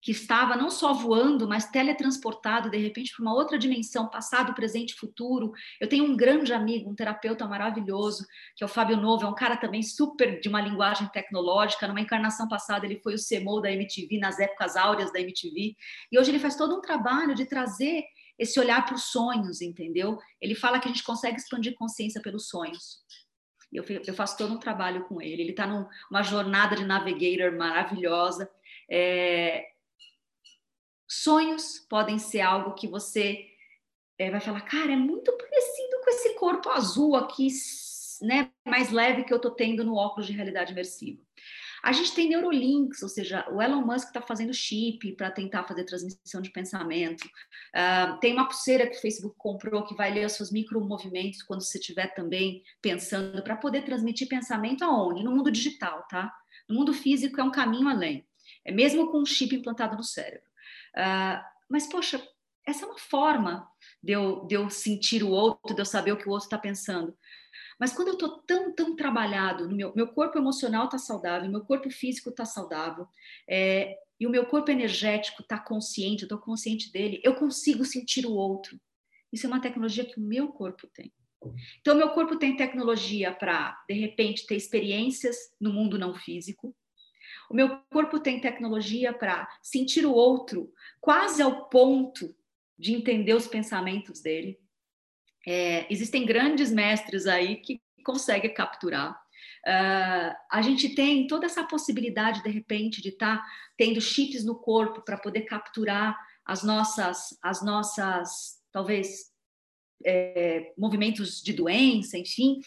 [0.00, 4.94] Que estava não só voando, mas teletransportado de repente para uma outra dimensão, passado, presente,
[4.94, 5.50] futuro.
[5.80, 9.34] Eu tenho um grande amigo, um terapeuta maravilhoso, que é o Fábio Novo, é um
[9.34, 11.88] cara também super de uma linguagem tecnológica.
[11.88, 15.74] Numa encarnação passada, ele foi o CMO da MTV, nas épocas áureas da MTV.
[16.12, 18.04] E hoje ele faz todo um trabalho de trazer
[18.38, 20.16] esse olhar para os sonhos, entendeu?
[20.40, 23.04] Ele fala que a gente consegue expandir consciência pelos sonhos.
[23.76, 25.42] Eu, eu faço todo um trabalho com ele.
[25.42, 28.50] Ele está numa jornada de navigator maravilhosa.
[28.88, 29.66] É...
[31.08, 33.46] Sonhos podem ser algo que você
[34.18, 37.48] é, vai falar, cara, é muito parecido com esse corpo azul aqui,
[38.22, 41.25] né, mais leve que eu estou tendo no óculos de realidade imersiva.
[41.86, 45.84] A gente tem Neurolinks, ou seja, o Elon Musk está fazendo chip para tentar fazer
[45.84, 47.24] transmissão de pensamento.
[47.24, 51.62] Uh, tem uma pulseira que o Facebook comprou que vai ler os seus micromovimentos quando
[51.62, 55.22] você estiver também pensando, para poder transmitir pensamento aonde?
[55.22, 56.34] No mundo digital, tá?
[56.68, 58.26] No mundo físico é um caminho além.
[58.64, 60.42] É mesmo com um chip implantado no cérebro.
[60.92, 62.20] Uh, mas, poxa,
[62.66, 63.66] essa é uma forma
[64.02, 66.58] de eu, de eu sentir o outro, de eu saber o que o outro está
[66.58, 67.16] pensando.
[67.78, 71.90] Mas quando eu estou tão, tão trabalhado, meu, meu corpo emocional está saudável, meu corpo
[71.90, 73.06] físico está saudável,
[73.48, 78.26] é, e o meu corpo energético está consciente, eu estou consciente dele, eu consigo sentir
[78.26, 78.80] o outro.
[79.32, 81.12] Isso é uma tecnologia que o meu corpo tem.
[81.80, 86.74] Então, meu corpo tem tecnologia para, de repente, ter experiências no mundo não físico.
[87.50, 92.34] O meu corpo tem tecnologia para sentir o outro quase ao ponto
[92.78, 94.58] de entender os pensamentos dele.
[95.46, 99.12] É, existem grandes mestres aí que conseguem capturar.
[99.66, 103.46] Uh, a gente tem toda essa possibilidade, de repente, de estar tá
[103.76, 109.32] tendo chips no corpo para poder capturar as nossas, as nossas, talvez,
[110.04, 112.60] é, movimentos de doença, enfim.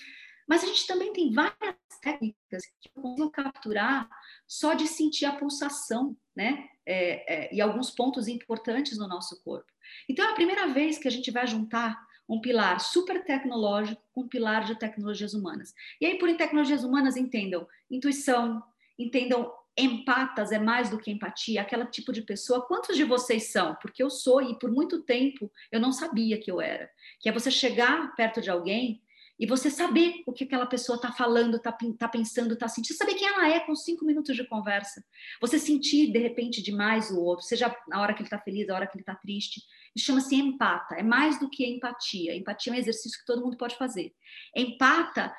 [0.47, 4.10] Mas a gente também tem várias técnicas que eu consigo capturar
[4.47, 6.68] só de sentir a pulsação, né?
[6.86, 9.72] É, é, e alguns pontos importantes no nosso corpo.
[10.07, 14.21] Então, é a primeira vez que a gente vai juntar um pilar super tecnológico com
[14.21, 15.73] um pilar de tecnologias humanas.
[15.99, 18.61] E aí, por tecnologias humanas, entendam intuição,
[18.97, 22.65] entendam empatas é mais do que empatia, aquela tipo de pessoa.
[22.65, 23.75] Quantos de vocês são?
[23.75, 26.89] Porque eu sou e por muito tempo eu não sabia que eu era.
[27.19, 29.01] Que é você chegar perto de alguém
[29.39, 33.13] e você saber o que aquela pessoa está falando, está tá pensando, está sentindo, saber
[33.13, 35.01] quem ela é com cinco minutos de conversa.
[35.39, 38.75] Você sentir de repente demais o outro, seja na hora que ele está feliz, na
[38.75, 39.61] hora que ele está triste.
[39.97, 40.95] Chama-se empata.
[40.95, 42.35] É mais do que empatia.
[42.35, 44.13] Empatia é um exercício que todo mundo pode fazer.
[44.55, 45.33] Empata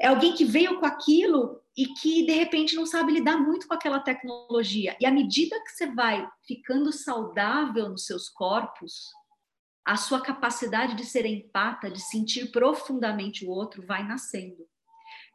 [0.00, 3.74] é alguém que veio com aquilo e que de repente não sabe lidar muito com
[3.74, 4.96] aquela tecnologia.
[5.00, 9.10] E à medida que você vai ficando saudável nos seus corpos,
[9.84, 14.66] a sua capacidade de ser empata, de sentir profundamente o outro, vai nascendo.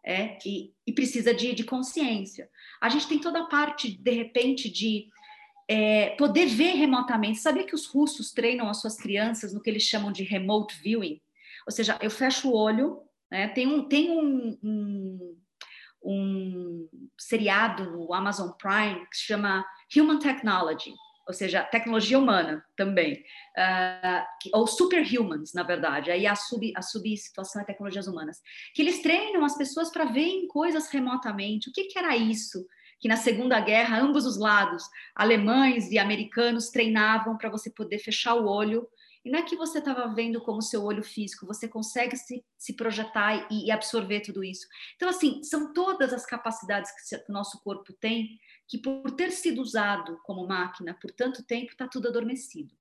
[0.05, 2.49] É, e, e precisa de, de, consciência.
[2.79, 5.09] A gente tem toda a parte, de repente, de
[5.67, 7.39] é, poder ver remotamente.
[7.39, 11.21] Sabia que os russos treinam as suas crianças no que eles chamam de remote viewing?
[11.65, 13.49] Ou seja, eu fecho o olho, né?
[13.49, 15.37] tem, um, tem um, um,
[16.03, 19.65] um seriado no Amazon Prime que se chama
[19.95, 20.93] Human Technology
[21.27, 23.21] ou seja, tecnologia humana também,
[23.57, 28.41] uh, ou superhumans, na verdade, aí a sub, a subsituação é tecnologias humanas,
[28.73, 31.69] que eles treinam as pessoas para verem coisas remotamente.
[31.69, 32.65] O que, que era isso?
[32.99, 34.83] Que na Segunda Guerra, ambos os lados,
[35.15, 38.87] alemães e americanos, treinavam para você poder fechar o olho
[39.27, 42.73] e não é que você estava vendo como seu olho físico, você consegue se, se
[42.73, 44.65] projetar e, e, absorver tudo isso.
[44.95, 49.61] Então, assim, são todas as capacidades que o nosso corpo tem que por ter sido
[49.61, 52.73] usado como máquina por tanto tempo, está tudo adormecido.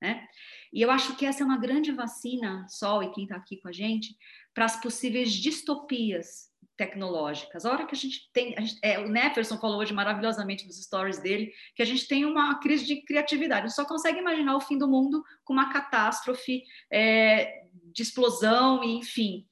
[0.00, 0.26] Né?
[0.72, 3.68] E eu acho que essa é uma grande vacina, Sol e quem está aqui com
[3.68, 4.16] a gente,
[4.52, 6.51] para as possíveis distopias
[6.82, 7.64] tecnológicas.
[7.64, 10.82] A hora que a gente tem, a gente, é, o Neferson falou hoje maravilhosamente nos
[10.82, 13.62] stories dele, que a gente tem uma crise de criatividade.
[13.62, 18.82] A gente só consegue imaginar o fim do mundo com uma catástrofe é, de explosão
[18.82, 19.46] enfim.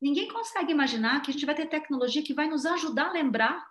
[0.00, 3.66] Ninguém consegue imaginar que a gente vai ter tecnologia que vai nos ajudar a lembrar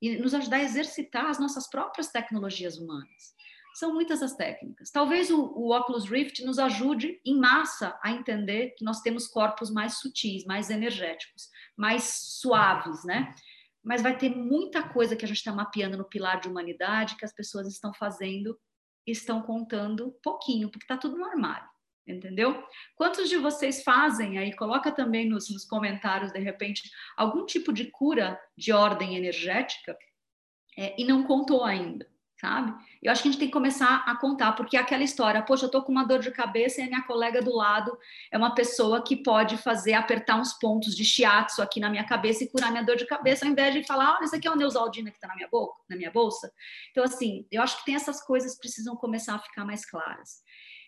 [0.00, 3.34] e nos ajudar a exercitar as nossas próprias tecnologias humanas.
[3.74, 4.90] São muitas as técnicas.
[4.90, 9.70] Talvez o, o Oculus Rift nos ajude em massa a entender que nós temos corpos
[9.70, 12.04] mais sutis, mais energéticos, mais
[12.40, 13.34] suaves, né?
[13.82, 17.24] Mas vai ter muita coisa que a gente está mapeando no pilar de humanidade que
[17.24, 18.58] as pessoas estão fazendo,
[19.06, 21.72] estão contando pouquinho, porque está tudo no armário
[22.06, 22.62] entendeu?
[22.96, 24.54] Quantos de vocês fazem aí?
[24.54, 29.96] Coloca também nos, nos, comentários, de repente, algum tipo de cura de ordem energética
[30.76, 32.08] é, e não contou ainda,
[32.42, 32.74] sabe?
[33.00, 35.66] Eu acho que a gente tem que começar a contar, porque é aquela história, poxa,
[35.66, 37.96] eu tô com uma dor de cabeça e a minha colega do lado
[38.32, 42.42] é uma pessoa que pode fazer, apertar uns pontos de shiatsu aqui na minha cabeça
[42.42, 44.56] e curar minha dor de cabeça, ao invés de falar, olha, isso aqui é o
[44.56, 46.52] Neusaldina que tá na minha boca, na minha bolsa.
[46.90, 50.42] Então, assim, eu acho que tem essas coisas que precisam começar a ficar mais claras.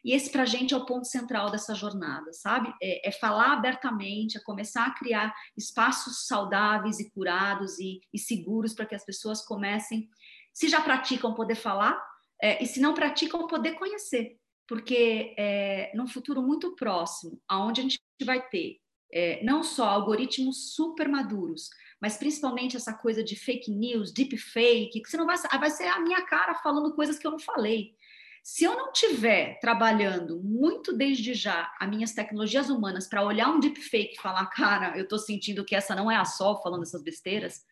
[0.05, 2.75] E esse, para a gente, é o ponto central dessa jornada, sabe?
[2.83, 8.75] É, é, falar abertamente, é começar a criar espaços saudáveis e curados e, e seguros
[8.75, 10.11] para que as pessoas comecem,
[10.55, 12.01] se já praticam, poder falar,
[12.41, 14.39] é, e se não praticam, poder conhecer.
[14.67, 18.79] Porque é, num futuro muito próximo, aonde a gente vai ter
[19.13, 21.69] é, não só algoritmos super maduros,
[22.01, 25.85] mas principalmente essa coisa de fake news, deep fake, que você não vai, vai ser
[25.85, 27.95] a minha cara falando coisas que eu não falei.
[28.43, 33.59] Se eu não tiver trabalhando muito desde já as minhas tecnologias humanas para olhar um
[33.59, 37.03] deepfake e falar, cara, eu estou sentindo que essa não é a Sol falando essas
[37.03, 37.65] besteiras,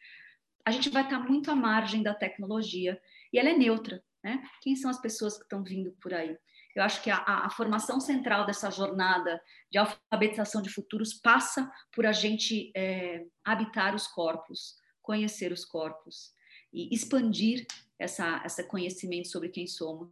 [0.64, 3.00] a gente vai estar muito à margem da tecnologia
[3.32, 4.42] e ela é neutra, né?
[4.60, 6.36] Quem são as pessoas que estão vindo por aí?
[6.74, 9.40] Eu acho que a, a, formação central dessa jornada
[9.70, 16.32] de alfabetização de futuros passa por a gente é, habitar os corpos, conhecer os corpos
[16.72, 17.66] e expandir
[17.98, 20.10] essa, esse conhecimento sobre quem somos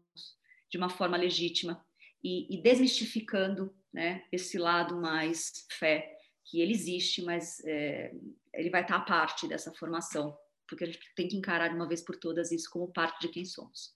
[0.70, 1.82] de uma forma legítima
[2.22, 6.16] e, e desmistificando né, esse lado mais fé,
[6.50, 8.12] que ele existe, mas é,
[8.52, 10.36] ele vai estar à parte dessa formação,
[10.68, 13.28] porque a gente tem que encarar de uma vez por todas isso como parte de
[13.28, 13.94] quem somos.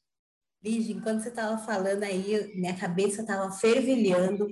[0.62, 4.46] Lígia, enquanto você estava falando aí, minha cabeça estava fervilhando,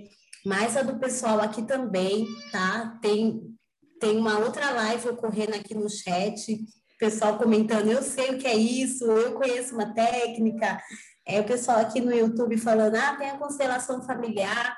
[0.45, 2.99] mas a do pessoal aqui também, tá?
[3.01, 3.57] Tem,
[4.01, 6.59] tem uma outra live ocorrendo aqui no chat,
[6.99, 10.81] pessoal comentando, eu sei o que é isso, eu conheço uma técnica,
[11.27, 14.77] é o pessoal aqui no YouTube falando, ah, tem a constelação familiar.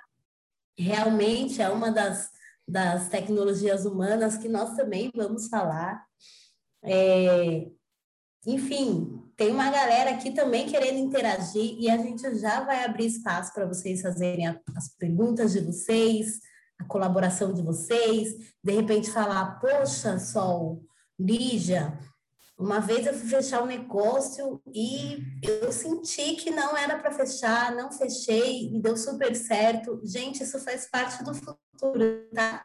[0.78, 2.30] Realmente é uma das,
[2.66, 6.04] das tecnologias humanas que nós também vamos falar.
[6.82, 7.68] É,
[8.46, 13.52] enfim, tem uma galera aqui também querendo interagir e a gente já vai abrir espaço
[13.52, 16.40] para vocês fazerem as perguntas de vocês,
[16.78, 20.82] a colaboração de vocês, de repente falar, poxa, Sol,
[21.18, 21.98] Lígia,
[22.58, 27.74] uma vez eu fui fechar um negócio e eu senti que não era para fechar,
[27.74, 30.00] não fechei e deu super certo.
[30.04, 32.64] Gente, isso faz parte do futuro, tá?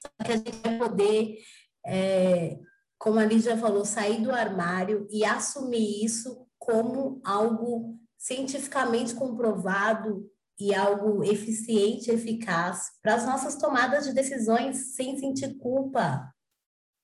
[0.00, 1.38] Só que a gente vai poder
[1.86, 2.58] é,
[2.98, 10.26] como a Lígia falou, sair do armário e assumir isso como algo cientificamente comprovado
[10.58, 16.33] e algo eficiente, eficaz para as nossas tomadas de decisões sem sentir culpa,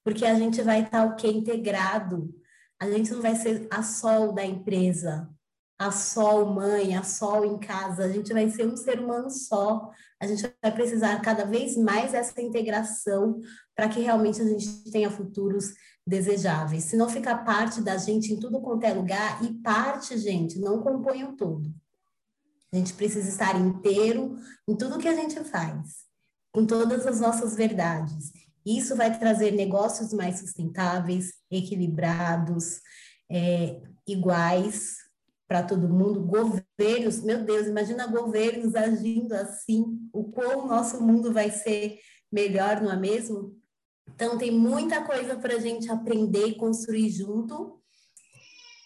[0.05, 2.34] porque a gente vai estar o que integrado,
[2.80, 5.28] a gente não vai ser a sol da empresa,
[5.78, 9.90] a sol mãe, a sol em casa, a gente vai ser um ser humano só,
[10.20, 13.40] a gente vai precisar cada vez mais dessa integração
[13.74, 15.72] para que realmente a gente tenha futuros
[16.07, 16.84] desejáveis.
[16.84, 20.82] Se não fica parte da gente em tudo quanto é lugar, e parte, gente, não
[20.82, 21.72] compõe o todo.
[22.72, 24.36] A gente precisa estar inteiro
[24.68, 26.05] em tudo que a gente faz,
[26.53, 28.32] com todas as nossas verdades.
[28.65, 32.81] Isso vai trazer negócios mais sustentáveis, equilibrados,
[33.31, 34.97] é, iguais
[35.49, 36.23] para todo mundo.
[36.23, 41.99] Governos, meu Deus, imagina governos agindo assim, o quão o nosso mundo vai ser
[42.31, 43.59] melhor, não é mesmo?
[44.15, 47.81] Então, tem muita coisa para a gente aprender e construir junto.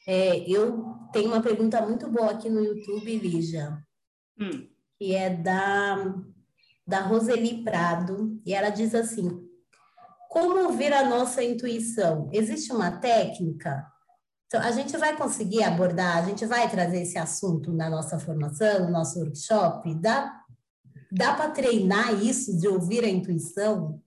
[0.06, 3.82] É, eu tenho uma pergunta muito boa aqui no YouTube, Lígia,
[4.38, 4.68] hum.
[4.98, 6.14] que é da,
[6.86, 9.43] da Roseli Prado, e ela diz assim:
[10.34, 12.28] Como ouvir a nossa intuição?
[12.32, 13.86] Existe uma técnica?
[14.48, 18.86] Então, a gente vai conseguir abordar, a gente vai trazer esse assunto na nossa formação,
[18.86, 19.94] no nosso workshop?
[19.94, 20.42] Dá,
[21.12, 24.02] dá para treinar isso de ouvir a intuição?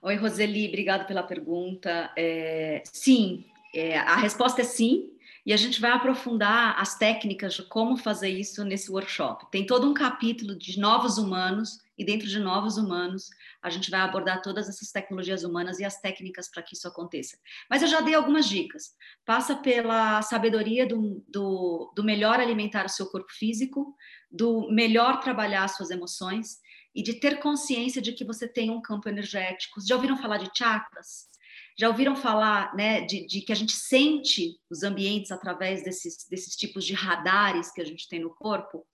[0.00, 2.10] Oi, Roseli, obrigada pela pergunta.
[2.16, 3.44] É, sim,
[3.74, 5.10] é, a resposta é sim,
[5.44, 9.44] e a gente vai aprofundar as técnicas de como fazer isso nesse workshop.
[9.50, 13.28] Tem todo um capítulo de novos humanos, e dentro de novos humanos,
[13.62, 17.38] a gente vai abordar todas essas tecnologias humanas e as técnicas para que isso aconteça.
[17.68, 18.94] Mas eu já dei algumas dicas.
[19.24, 23.94] Passa pela sabedoria do, do, do melhor alimentar o seu corpo físico,
[24.30, 26.58] do melhor trabalhar as suas emoções
[26.94, 29.80] e de ter consciência de que você tem um campo energético.
[29.86, 31.28] Já ouviram falar de chakras?
[31.78, 36.56] Já ouviram falar né, de, de, que a gente sente os ambientes através desses, desses
[36.56, 38.86] tipos de radares que a gente tem no corpo?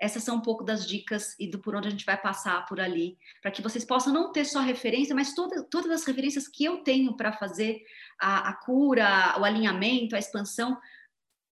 [0.00, 2.80] Essas são um pouco das dicas e do por onde a gente vai passar por
[2.80, 6.64] ali, para que vocês possam não ter só referência, mas toda, todas as referências que
[6.64, 7.82] eu tenho para fazer
[8.18, 10.78] a, a cura, o alinhamento, a expansão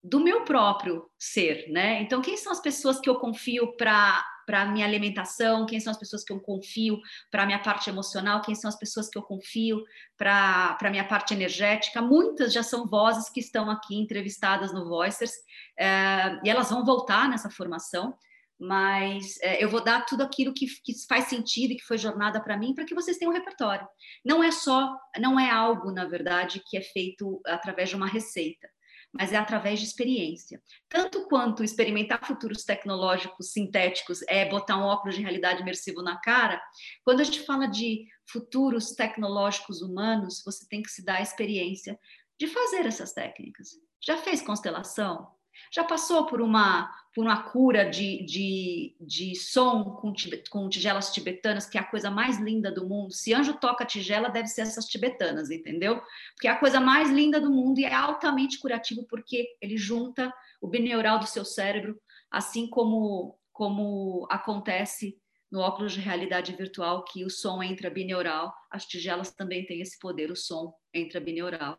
[0.02, 2.00] do meu próprio ser, né?
[2.00, 5.96] Então, quem são as pessoas que eu confio para para minha alimentação, quem são as
[5.96, 9.84] pessoas que eu confio para minha parte emocional, quem são as pessoas que eu confio
[10.18, 12.02] para minha parte energética.
[12.02, 15.30] Muitas já são vozes que estão aqui entrevistadas no Voicers
[15.78, 18.12] é, e elas vão voltar nessa formação.
[18.60, 22.42] Mas é, eu vou dar tudo aquilo que, que faz sentido e que foi jornada
[22.42, 23.88] para mim, para que vocês tenham um repertório.
[24.24, 28.68] Não é só, não é algo, na verdade, que é feito através de uma receita
[29.12, 30.62] mas é através de experiência.
[30.88, 36.62] Tanto quanto experimentar futuros tecnológicos sintéticos é botar um óculos de realidade imersivo na cara,
[37.04, 41.98] quando a gente fala de futuros tecnológicos humanos, você tem que se dar a experiência
[42.38, 43.70] de fazer essas técnicas.
[44.02, 45.28] Já fez constelação?
[45.72, 50.12] Já passou por uma, por uma cura de, de, de som com,
[50.50, 53.12] com tigelas tibetanas, que é a coisa mais linda do mundo?
[53.12, 56.00] Se anjo toca tigela, deve ser essas tibetanas, entendeu?
[56.34, 60.32] Porque é a coisa mais linda do mundo e é altamente curativo, porque ele junta
[60.60, 62.00] o bineural do seu cérebro,
[62.30, 65.18] assim como, como acontece
[65.50, 69.98] no óculos de realidade virtual, que o som entra bineural, as tigelas também têm esse
[69.98, 71.76] poder, o som entra bineural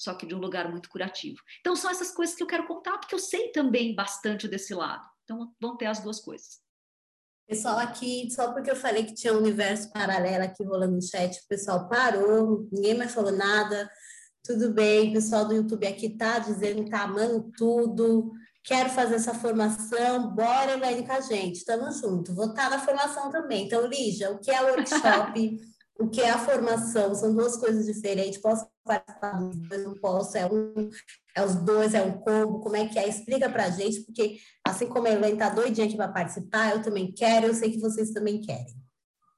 [0.00, 1.36] só que de um lugar muito curativo.
[1.60, 5.06] Então, são essas coisas que eu quero contar, porque eu sei também bastante desse lado.
[5.24, 6.58] Então, vão ter as duas coisas.
[7.46, 11.36] Pessoal, aqui, só porque eu falei que tinha um universo paralelo aqui rolando no chat,
[11.36, 13.90] o pessoal parou, ninguém mais falou nada.
[14.42, 18.32] Tudo bem, o pessoal do YouTube aqui tá dizendo que tá amando tudo,
[18.64, 22.34] quero fazer essa formação, bora, Elaine, com a gente, estamos juntos.
[22.34, 23.66] Vou estar tá na formação também.
[23.66, 25.60] Então, Lígia, o que é o workshop?
[26.00, 27.14] o que é a formação?
[27.14, 28.40] São duas coisas diferentes.
[28.40, 30.90] Posso participar dos dois, não posso, é um,
[31.36, 33.06] é os dois, é um combo, como é que é?
[33.06, 37.12] Explica pra gente, porque assim como a Elaine tá doidinha aqui para participar, eu também
[37.12, 38.79] quero, eu sei que vocês também querem.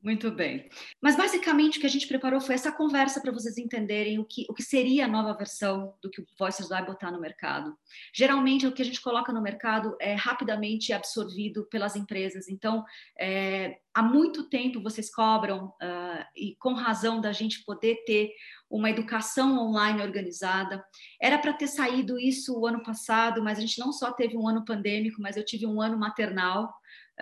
[0.03, 0.69] Muito bem.
[1.01, 4.45] Mas basicamente o que a gente preparou foi essa conversa para vocês entenderem o que,
[4.49, 7.73] o que seria a nova versão do que o Voices vai botar no mercado.
[8.13, 12.49] Geralmente o que a gente coloca no mercado é rapidamente absorvido pelas empresas.
[12.49, 12.85] Então,
[13.17, 18.33] é, há muito tempo vocês cobram, uh, e com razão da gente poder ter
[18.69, 20.83] uma educação online organizada.
[21.21, 24.49] Era para ter saído isso o ano passado, mas a gente não só teve um
[24.49, 26.73] ano pandêmico, mas eu tive um ano maternal.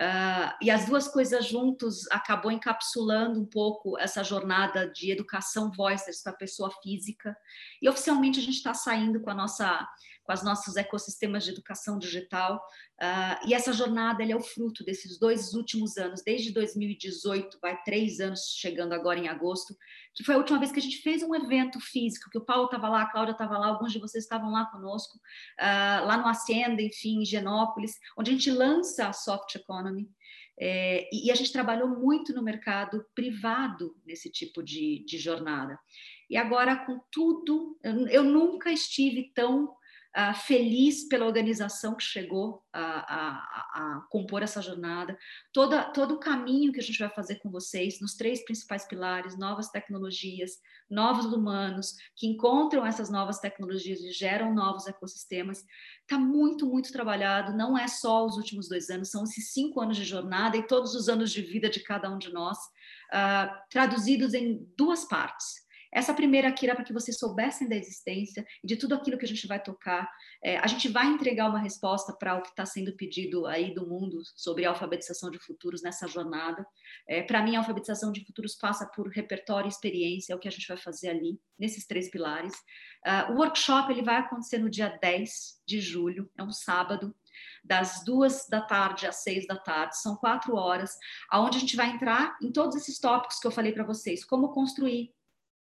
[0.01, 6.23] Uh, e as duas coisas juntos acabou encapsulando um pouco essa jornada de educação voices
[6.23, 7.37] para pessoa física.
[7.79, 9.87] E oficialmente a gente está saindo com a nossa
[10.31, 12.55] com os nossos ecossistemas de educação digital.
[13.01, 18.19] Uh, e essa jornada é o fruto desses dois últimos anos, desde 2018, vai três
[18.19, 19.75] anos, chegando agora em agosto,
[20.15, 22.65] que foi a última vez que a gente fez um evento físico, que o Paulo
[22.65, 26.27] estava lá, a Cláudia estava lá, alguns de vocês estavam lá conosco, uh, lá no
[26.27, 30.09] Hacienda, enfim, em Genópolis, onde a gente lança a Soft Economy.
[30.63, 35.79] É, e a gente trabalhou muito no mercado privado nesse tipo de, de jornada.
[36.29, 39.75] E agora, com tudo, eu, eu nunca estive tão
[40.17, 45.17] uh, feliz pela organização que chegou a, a, a, compor essa jornada,
[45.53, 49.37] toda, todo o caminho que a gente vai fazer com vocês nos três principais pilares:
[49.37, 50.59] novas tecnologias,
[50.89, 55.63] novos humanos, que encontram essas novas tecnologias e geram novos ecossistemas.
[56.01, 57.55] Está muito, muito trabalhado.
[57.55, 60.93] Não é só os últimos dois anos, são esses cinco anos de jornada e todos
[60.93, 65.60] os anos de vida de cada um de nós, uh, traduzidos em duas partes.
[65.91, 69.25] Essa primeira aqui era para que vocês soubessem da existência e de tudo aquilo que
[69.25, 70.09] a gente vai tocar.
[70.43, 73.87] É, a gente vai entregar uma resposta para o que está sendo pedido aí do
[73.87, 76.65] mundo sobre a alfabetização de futuros nessa jornada.
[77.07, 80.47] É, para mim, a alfabetização de futuros passa por repertório e experiência, é o que
[80.47, 82.53] a gente vai fazer ali, nesses três pilares.
[83.05, 87.15] Uh, o workshop ele vai acontecer no dia 10 de julho, é um sábado,
[87.63, 90.95] das duas da tarde às seis da tarde, são quatro horas,
[91.29, 94.49] aonde a gente vai entrar em todos esses tópicos que eu falei para vocês, como
[94.49, 95.13] construir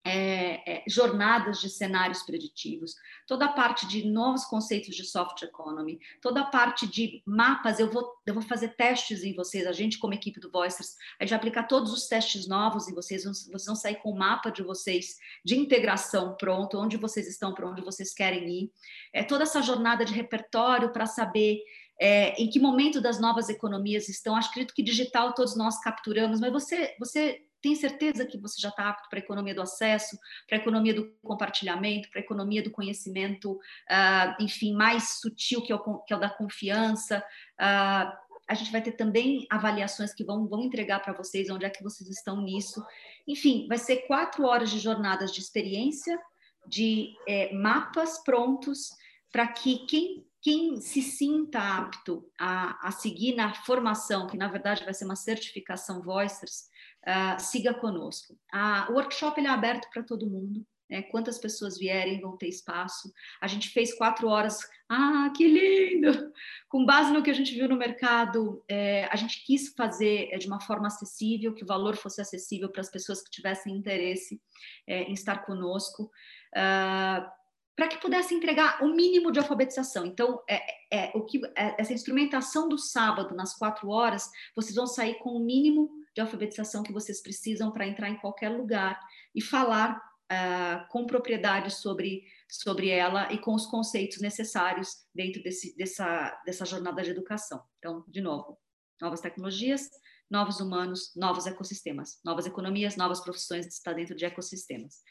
[0.05, 2.95] é, é, jornadas de cenários preditivos,
[3.27, 7.91] toda a parte de novos conceitos de soft economy, toda a parte de mapas, eu
[7.91, 11.31] vou, eu vou fazer testes em vocês, a gente como equipe do Voicers, a gente
[11.31, 14.63] vai aplicar todos os testes novos em vocês, vocês vão sair com o mapa de
[14.63, 18.73] vocês de integração pronto, onde vocês estão, para onde vocês querem ir,
[19.13, 21.63] é, toda essa jornada de repertório para saber
[22.01, 26.53] é, em que momento das novas economias estão, acredito que digital todos nós capturamos, mas
[26.53, 30.59] você, você tem certeza que você já está apto para a economia do acesso, para
[30.59, 35.77] a economia do compartilhamento, para a economia do conhecimento, uh, enfim, mais sutil que é
[35.77, 37.25] o, que é o da confiança.
[37.55, 38.13] Uh,
[38.49, 41.83] a gente vai ter também avaliações que vão, vão entregar para vocês onde é que
[41.83, 42.85] vocês estão nisso.
[43.27, 46.21] Enfim, vai ser quatro horas de jornadas de experiência,
[46.67, 48.91] de é, mapas prontos,
[49.31, 54.85] para que quem quem se sinta apto a, a, seguir na formação, que na verdade
[54.85, 56.65] vai ser uma certificação Voicers,
[57.07, 58.35] uh, siga conosco.
[58.55, 60.65] Uh, o workshop ele é aberto para todo mundo.
[60.93, 61.03] Né?
[61.03, 63.11] Quantas pessoas vierem vão ter espaço.
[63.41, 64.59] A gente fez quatro horas.
[64.91, 66.31] Ah, que lindo!
[66.69, 70.37] Com base no que a gente viu no mercado, é, a gente quis fazer é,
[70.37, 74.39] de uma forma acessível, que o valor fosse acessível para as pessoas que tivessem interesse
[74.87, 76.11] é, em estar conosco.
[76.55, 77.43] Uh,
[77.75, 80.05] para que pudesse entregar o mínimo de alfabetização.
[80.05, 80.61] Então, é,
[80.93, 85.31] é o que é, essa instrumentação do sábado nas quatro horas, vocês vão sair com
[85.31, 89.01] o mínimo de alfabetização que vocês precisam para entrar em qualquer lugar
[89.35, 95.77] e falar uh, com propriedade sobre, sobre ela e com os conceitos necessários dentro desse,
[95.77, 97.63] dessa, dessa jornada de educação.
[97.79, 98.59] Então, de novo,
[99.01, 99.89] novas tecnologias,
[100.31, 105.03] novos humanos, novos ecossistemas, novas economias, novas profissões está dentro de ecossistemas.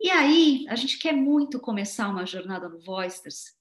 [0.00, 3.54] E aí, a gente quer muito começar uma jornada no Voicers,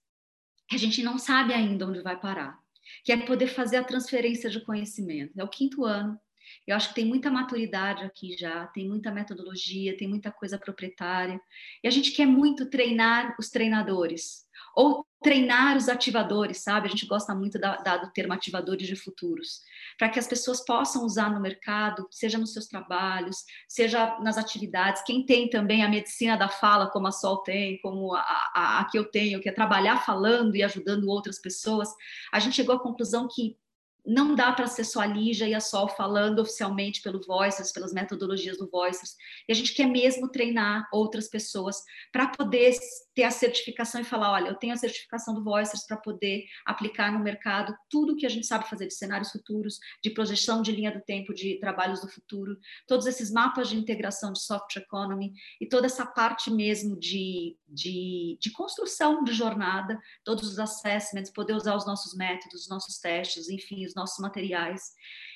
[0.68, 2.58] que a gente não sabe ainda onde vai parar,
[3.04, 5.40] que é poder fazer a transferência de conhecimento.
[5.40, 6.20] É o quinto ano,
[6.68, 11.40] eu acho que tem muita maturidade aqui já, tem muita metodologia, tem muita coisa proprietária.
[11.84, 14.46] E a gente quer muito treinar os treinadores,
[14.76, 16.88] ou treinar os ativadores, sabe?
[16.88, 19.62] A gente gosta muito da, da, do termo ativadores de futuros,
[19.98, 23.38] para que as pessoas possam usar no mercado, seja nos seus trabalhos,
[23.68, 25.04] seja nas atividades.
[25.04, 28.22] Quem tem também a medicina da fala, como a Sol tem, como a,
[28.56, 31.90] a, a que eu tenho, que é trabalhar falando e ajudando outras pessoas,
[32.32, 33.58] a gente chegou à conclusão que
[34.06, 37.94] não dá para ser só a Lígia e a Sol falando oficialmente pelo Voices, pelas
[37.94, 39.16] metodologias do Voices.
[39.48, 42.76] E a gente quer mesmo treinar outras pessoas para poder
[43.14, 47.12] ter a certificação e falar, olha, eu tenho a certificação do Voicers para poder aplicar
[47.12, 50.92] no mercado tudo que a gente sabe fazer de cenários futuros, de projeção de linha
[50.92, 55.68] do tempo, de trabalhos do futuro, todos esses mapas de integração de software economy e
[55.68, 61.76] toda essa parte mesmo de, de, de construção de jornada, todos os assessments, poder usar
[61.76, 64.82] os nossos métodos, os nossos testes, enfim, os nossos materiais.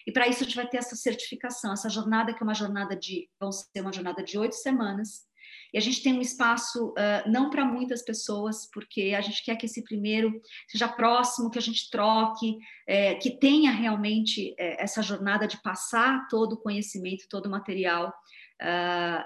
[0.05, 2.95] E para isso a gente vai ter essa certificação, essa jornada que é uma jornada
[2.95, 5.25] de, vão ser uma jornada de oito semanas,
[5.73, 9.57] e a gente tem um espaço uh, não para muitas pessoas, porque a gente quer
[9.57, 10.31] que esse primeiro
[10.69, 12.57] seja próximo, que a gente troque,
[12.87, 18.13] é, que tenha realmente é, essa jornada de passar todo o conhecimento, todo o material
[18.61, 19.23] uh,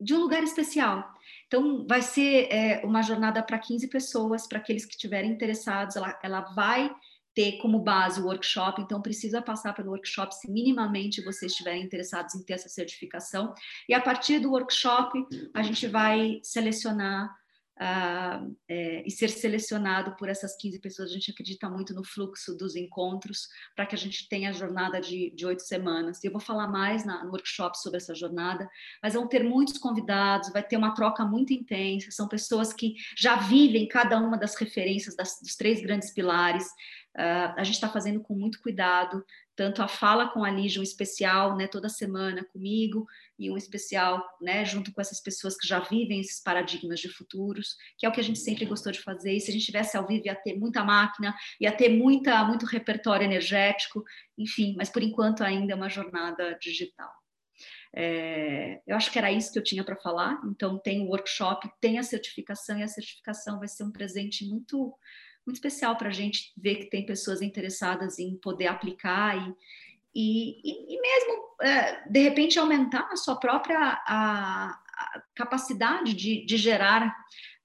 [0.00, 1.11] de um lugar especial.
[1.52, 6.18] Então, vai ser é, uma jornada para 15 pessoas, para aqueles que estiverem interessados, ela,
[6.22, 6.90] ela vai
[7.34, 12.34] ter como base o workshop, então precisa passar pelo workshop se minimamente vocês estiverem interessados
[12.34, 13.52] em ter essa certificação.
[13.86, 17.30] E a partir do workshop, a gente vai selecionar
[17.82, 21.10] uh, é, e ser selecionado por essas 15 pessoas.
[21.10, 25.00] A gente acredita muito no fluxo dos encontros para que a gente tenha a jornada
[25.00, 26.22] de oito semanas.
[26.22, 28.68] Eu vou falar mais na, no workshop sobre essa jornada,
[29.02, 32.10] mas vão ter muitos convidados, vai ter uma troca muito intensa.
[32.10, 36.66] São pessoas que já vivem cada uma das referências das, dos três grandes pilares.
[37.14, 39.22] Uh, a gente está fazendo com muito cuidado,
[39.54, 43.06] tanto a fala com a Lígia, um especial, né, toda semana comigo,
[43.38, 47.76] e um especial, né, junto com essas pessoas que já vivem esses paradigmas de futuros,
[47.98, 49.32] que é o que a gente sempre gostou de fazer.
[49.32, 52.66] E se a gente tivesse ao vivo, ia ter muita máquina, ia ter muita, muito
[52.66, 54.02] repertório energético,
[54.38, 57.21] enfim, mas por enquanto ainda é uma jornada digital.
[57.94, 60.40] É, eu acho que era isso que eu tinha para falar.
[60.46, 64.94] Então, tem o workshop, tem a certificação, e a certificação vai ser um presente muito
[65.44, 69.36] muito especial para a gente ver que tem pessoas interessadas em poder aplicar
[70.14, 76.44] e, e, e, mesmo, é, de repente, aumentar a sua própria a, a capacidade de,
[76.44, 77.16] de gerar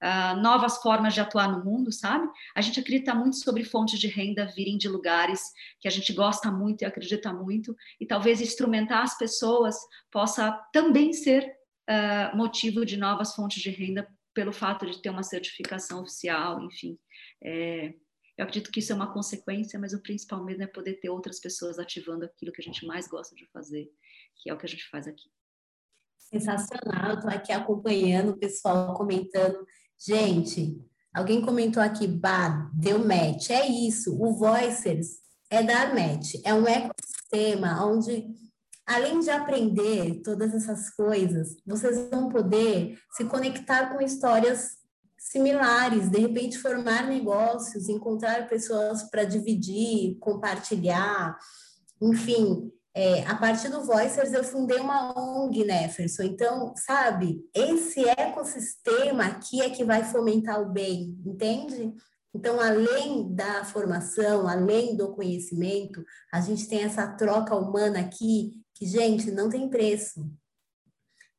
[0.02, 2.28] uh, novas formas de atuar no mundo, sabe?
[2.54, 5.40] A gente acredita muito sobre fontes de renda virem de lugares
[5.80, 9.76] que a gente gosta muito e acredita muito, e talvez instrumentar as pessoas
[10.10, 11.44] possa também ser
[11.88, 16.96] uh, motivo de novas fontes de renda pelo fato de ter uma certificação oficial, enfim.
[17.42, 17.92] É,
[18.36, 21.40] eu acredito que isso é uma consequência, mas o principal mesmo é poder ter outras
[21.40, 23.90] pessoas ativando aquilo que a gente mais gosta de fazer,
[24.36, 25.28] que é o que a gente faz aqui.
[26.16, 29.66] Sensacional, estou aqui acompanhando o pessoal comentando.
[29.98, 30.80] Gente,
[31.12, 33.50] alguém comentou aqui, bah, deu match.
[33.50, 35.18] É isso, o Voicers
[35.50, 38.26] é dar match, é um ecossistema onde,
[38.86, 44.78] além de aprender todas essas coisas, vocês vão poder se conectar com histórias
[45.18, 51.36] similares, de repente formar negócios, encontrar pessoas para dividir, compartilhar,
[52.00, 52.72] enfim.
[53.00, 56.24] É, a partir do Voicers eu fundei uma ONG, né, Ferson?
[56.24, 61.94] Então, sabe, esse ecossistema aqui é que vai fomentar o bem, entende?
[62.34, 68.84] Então, além da formação, além do conhecimento, a gente tem essa troca humana aqui que,
[68.84, 70.28] gente, não tem preço.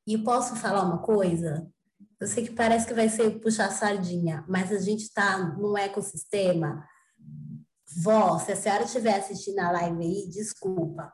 [0.08, 1.70] E posso falar uma coisa?
[2.22, 6.88] Eu sei que parece que vai ser puxar sardinha, mas a gente está num ecossistema.
[8.02, 11.12] Vó, se a senhora estiver assistindo a live aí, desculpa.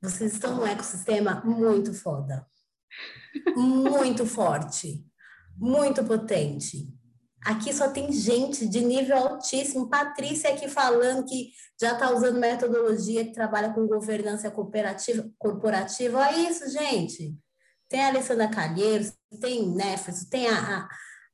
[0.00, 2.46] Vocês estão num ecossistema muito foda.
[3.56, 5.04] Muito forte.
[5.56, 6.88] Muito potente.
[7.44, 9.88] Aqui só tem gente de nível altíssimo.
[9.88, 16.18] Patrícia aqui falando que já está usando metodologia que trabalha com governança cooperativa, corporativa.
[16.18, 17.38] Olha isso, gente
[17.90, 20.88] tem a Alessandra Calheiros, tem Néfris, tem a,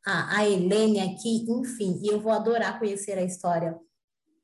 [0.07, 3.79] a, a Helene aqui, enfim, e eu vou adorar conhecer a história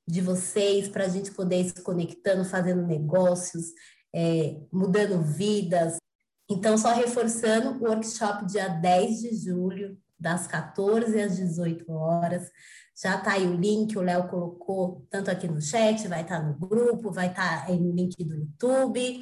[0.07, 3.69] de vocês para a gente poder ir se conectando, fazendo negócios,
[4.15, 5.97] é, mudando vidas.
[6.51, 12.49] Então, só reforçando, o workshop dia 10 de julho, das 14 às 18 horas.
[13.03, 16.47] Já está aí o link, o Léo colocou tanto aqui no chat, vai estar tá
[16.47, 19.21] no grupo, vai estar tá aí no link do YouTube.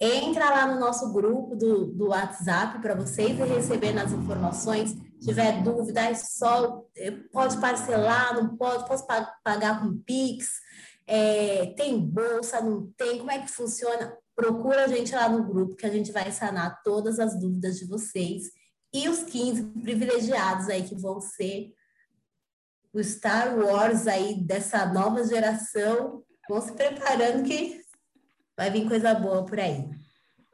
[0.00, 4.90] Entra lá no nosso grupo do, do WhatsApp para vocês e receber as informações.
[4.90, 9.06] Se tiver dúvida, é só é, pode parcelar, não pode, posso
[9.42, 10.48] pagar com Pix,
[11.06, 14.16] é, tem bolsa, não tem, como é que funciona?
[14.34, 17.86] Procura a gente lá no grupo que a gente vai sanar todas as dúvidas de
[17.86, 18.50] vocês
[18.92, 21.72] e os 15 privilegiados aí que vão ser
[22.92, 26.22] o Star Wars aí dessa nova geração.
[26.48, 27.86] Vão se preparando que
[28.56, 29.84] Vai vir coisa boa por aí.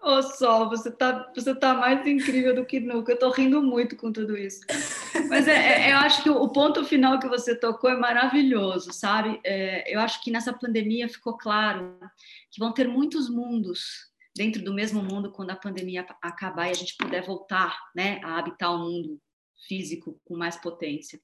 [0.02, 3.12] Ô, Sol, você tá, você tá mais incrível do que nunca.
[3.12, 4.60] Eu tô rindo muito com tudo isso.
[5.28, 9.40] Mas é, é, eu acho que o ponto final que você tocou é maravilhoso, sabe?
[9.44, 11.98] É, eu acho que nessa pandemia ficou claro
[12.50, 16.74] que vão ter muitos mundos dentro do mesmo mundo quando a pandemia acabar e a
[16.74, 19.20] gente puder voltar, né, a habitar o mundo
[19.68, 21.20] físico com mais potência.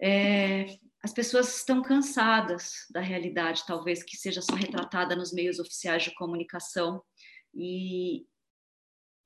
[0.00, 0.66] É,
[1.02, 6.14] as pessoas estão cansadas da realidade, talvez que seja só retratada nos meios oficiais de
[6.14, 7.02] comunicação
[7.54, 8.26] e,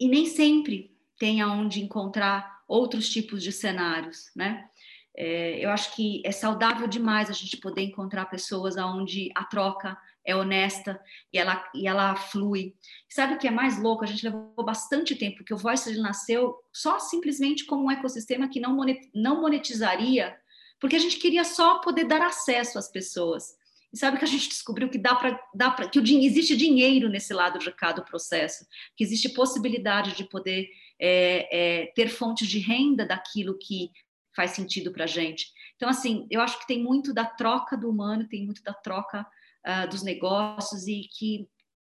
[0.00, 4.68] e nem sempre tem aonde encontrar outros tipos de cenários, né?
[5.16, 9.96] É, eu acho que é saudável demais a gente poder encontrar pessoas aonde a troca
[10.26, 11.00] é honesta
[11.32, 12.74] e ela, e ela flui.
[13.08, 14.02] Sabe o que é mais louco?
[14.02, 18.58] A gente levou bastante tempo, porque o Voice nasceu só simplesmente como um ecossistema que
[18.58, 20.36] não monetizaria,
[20.80, 23.54] porque a gente queria só poder dar acesso às pessoas.
[23.92, 27.32] E sabe que a gente descobriu que dá para dá que o, existe dinheiro nesse
[27.32, 28.66] lado de cada processo,
[28.96, 30.68] que existe possibilidade de poder
[31.00, 33.90] é, é, ter fontes de renda daquilo que
[34.34, 35.52] faz sentido para a gente.
[35.76, 39.26] Então, assim, eu acho que tem muito da troca do humano, tem muito da troca
[39.66, 41.48] uh, dos negócios e que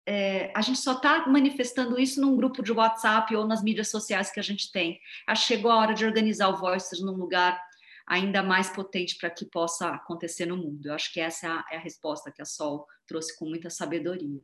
[0.06, 4.32] é, a gente só está manifestando isso num grupo de WhatsApp ou nas mídias sociais
[4.32, 5.00] que a gente tem.
[5.28, 7.62] Acho que chegou a hora de organizar o Voices num lugar
[8.08, 10.88] ainda mais potente para que possa acontecer no mundo.
[10.88, 13.70] Eu acho que essa é a, é a resposta que a Sol trouxe com muita
[13.70, 14.41] sabedoria.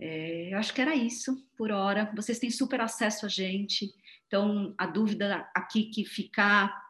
[0.00, 2.12] É, eu acho que era isso por hora.
[2.14, 3.92] Vocês têm super acesso a gente,
[4.26, 6.88] então a dúvida aqui que ficar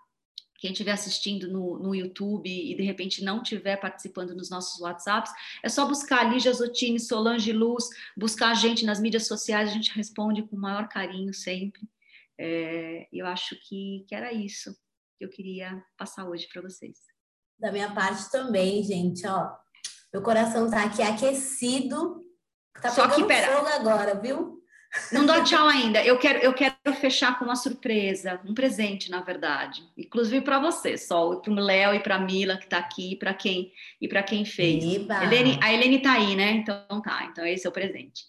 [0.59, 5.33] quem estiver assistindo no, no YouTube e de repente não estiver participando nos nossos WhatsApps,
[5.63, 7.85] é só buscar Lígia Zottini, Solange Luz,
[8.17, 11.81] buscar a gente nas mídias sociais, a gente responde com o maior carinho sempre.
[12.37, 14.77] É, eu acho que, que era isso
[15.17, 16.99] que eu queria passar hoje para vocês.
[17.59, 19.51] Da minha parte também, gente, ó.
[20.13, 22.25] Meu coração tá aqui aquecido.
[22.81, 23.57] Tá Só que, pera.
[23.57, 24.59] fogo agora, viu?
[25.13, 26.03] Não dá tchau ainda.
[26.03, 29.83] Eu quero, eu quero fechar com uma surpresa, um presente, na verdade.
[29.97, 33.35] Inclusive para você, Sol, para o Léo e para a Mila que está aqui, para
[33.35, 34.83] quem e para quem fez.
[34.85, 36.53] Helene, a Helene está aí, né?
[36.53, 37.29] Então tá.
[37.31, 38.25] Então esse é o presente.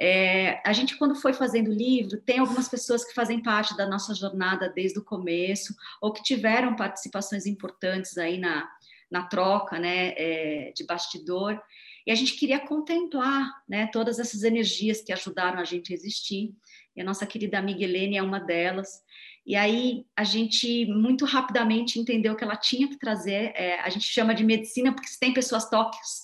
[0.00, 3.86] É, a gente, quando foi fazendo o livro, tem algumas pessoas que fazem parte da
[3.86, 8.68] nossa jornada desde o começo, ou que tiveram participações importantes aí na,
[9.10, 11.60] na troca né, é, de bastidor.
[12.06, 16.54] E a gente queria contemplar né, todas essas energias que ajudaram a gente a existir.
[16.94, 19.02] E a nossa querida amiga Helene é uma delas.
[19.46, 24.06] E aí a gente muito rapidamente entendeu que ela tinha que trazer, é, a gente
[24.06, 25.68] chama de medicina porque se tem pessoas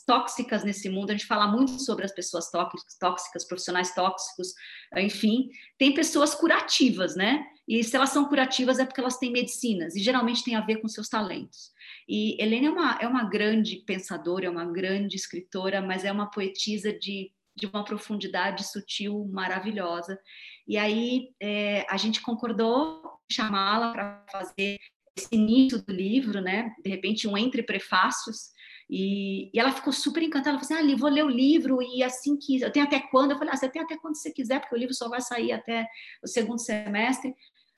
[0.06, 4.54] tóxicas nesse mundo, a gente fala muito sobre as pessoas tóxicas, profissionais tóxicos,
[4.96, 7.44] enfim, tem pessoas curativas, né?
[7.68, 10.76] E se elas são curativas é porque elas têm medicinas e geralmente tem a ver
[10.76, 11.70] com seus talentos.
[12.08, 16.30] E Helena é uma, é uma grande pensadora, é uma grande escritora, mas é uma
[16.30, 20.18] poetisa de, de uma profundidade sutil maravilhosa.
[20.66, 24.78] E aí é, a gente concordou chamá-la para fazer
[25.16, 26.72] esse início do livro, né?
[26.82, 28.50] De repente um entre prefácios.
[28.88, 30.56] E, e ela ficou super encantada.
[30.56, 32.60] Ela falou assim: ah, vou ler o livro e assim que.
[32.60, 33.32] Eu tenho até quando?
[33.32, 35.52] Eu falei: ah, você tem até quando você quiser, porque o livro só vai sair
[35.52, 35.86] até
[36.22, 37.34] o segundo semestre.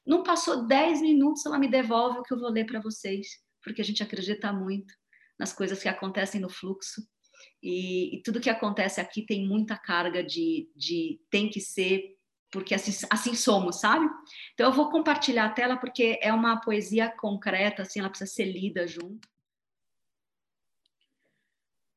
[0.07, 3.27] Não passou 10 minutos, ela me devolve o que eu vou ler para vocês,
[3.63, 4.93] porque a gente acredita muito
[5.39, 7.03] nas coisas que acontecem no fluxo.
[7.63, 12.17] E, e tudo que acontece aqui tem muita carga de, de tem que ser
[12.51, 14.07] porque assim, assim, somos, sabe?
[14.53, 18.45] Então eu vou compartilhar a tela porque é uma poesia concreta, assim, ela precisa ser
[18.45, 19.27] lida junto.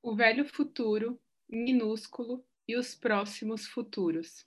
[0.02, 1.20] O velho futuro,
[1.50, 4.46] minúsculo, e os próximos futuros.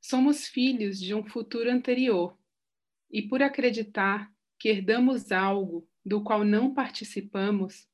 [0.00, 2.36] Somos filhos de um futuro anterior,
[3.10, 7.86] e por acreditar que herdamos algo do qual não participamos,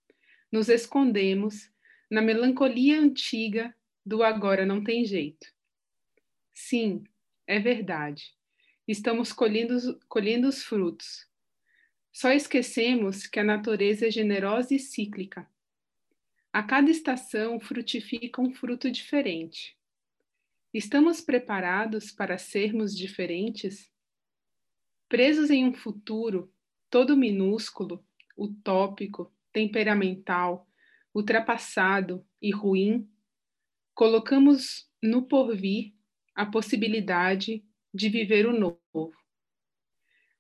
[0.51, 1.71] nos escondemos
[2.11, 3.75] na melancolia antiga
[4.05, 5.47] do agora não tem jeito.
[6.53, 7.05] Sim,
[7.47, 8.35] é verdade.
[8.87, 11.29] Estamos colhendo, colhendo os frutos.
[12.11, 15.49] Só esquecemos que a natureza é generosa e cíclica.
[16.53, 19.77] A cada estação frutifica um fruto diferente.
[20.73, 23.93] Estamos preparados para sermos diferentes?
[25.09, 26.53] Presos em um futuro
[26.91, 28.05] todo minúsculo,
[28.37, 30.69] utópico, temperamental,
[31.13, 33.11] ultrapassado e ruim,
[33.93, 35.93] colocamos no porvir
[36.33, 39.13] a possibilidade de viver o novo.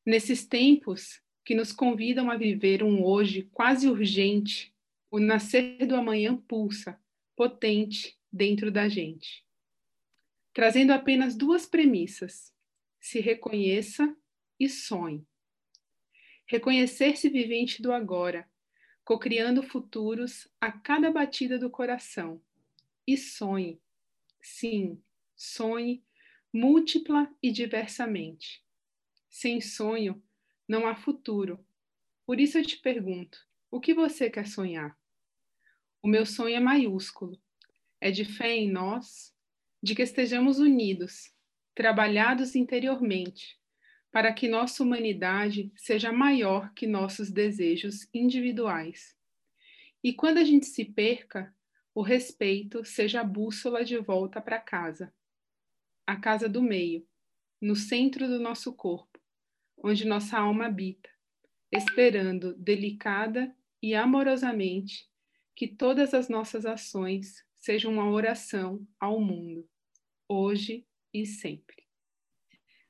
[0.07, 4.73] Nesses tempos que nos convidam a viver um hoje quase urgente,
[5.11, 6.97] o nascer do amanhã pulsa,
[7.35, 9.45] potente, dentro da gente.
[10.55, 12.55] Trazendo apenas duas premissas:
[13.01, 14.16] se reconheça
[14.61, 15.27] e sonhe.
[16.47, 18.49] Reconhecer-se vivente do agora,
[19.09, 22.42] cocriando futuros a cada batida do coração.
[23.06, 23.80] E sonhe.
[24.38, 25.02] Sim,
[25.34, 26.04] sonhe
[26.52, 28.62] múltipla e diversamente.
[29.30, 30.22] Sem sonho,
[30.68, 31.59] não há futuro.
[32.26, 33.38] Por isso eu te pergunto:
[33.70, 34.94] o que você quer sonhar?
[36.02, 37.40] O meu sonho é maiúsculo.
[38.02, 39.34] É de fé em nós,
[39.82, 41.32] de que estejamos unidos,
[41.74, 43.59] trabalhados interiormente,
[44.11, 49.16] para que nossa humanidade seja maior que nossos desejos individuais.
[50.02, 51.54] E quando a gente se perca,
[51.94, 55.12] o respeito seja a bússola de volta para casa
[56.09, 57.06] a casa do meio,
[57.61, 59.20] no centro do nosso corpo,
[59.76, 61.11] onde nossa alma habita,
[61.70, 65.06] esperando delicada e amorosamente
[65.54, 69.68] que todas as nossas ações sejam uma oração ao mundo,
[70.26, 71.88] hoje e sempre.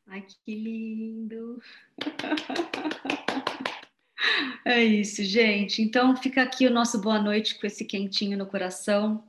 [0.08, 1.60] Ai, que lindo!
[4.64, 5.80] É isso, gente.
[5.80, 9.26] Então fica aqui o nosso boa noite com esse quentinho no coração.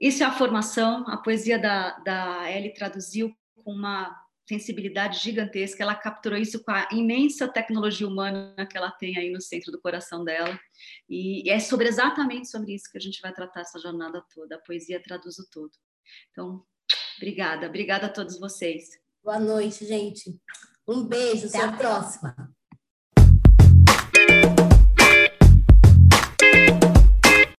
[0.00, 4.16] Isso é a formação, a poesia da, da Ellie traduziu com uma
[4.48, 9.42] sensibilidade gigantesca, ela capturou isso com a imensa tecnologia humana que ela tem aí no
[9.42, 10.58] centro do coração dela.
[11.08, 14.56] E é sobre exatamente sobre isso que a gente vai tratar essa jornada toda.
[14.56, 15.72] A poesia traduz o todo.
[16.30, 16.64] Então,
[17.18, 18.98] obrigada, obrigada a todos vocês.
[19.28, 20.40] Boa noite, gente.
[20.88, 22.50] Um beijo, até a próxima.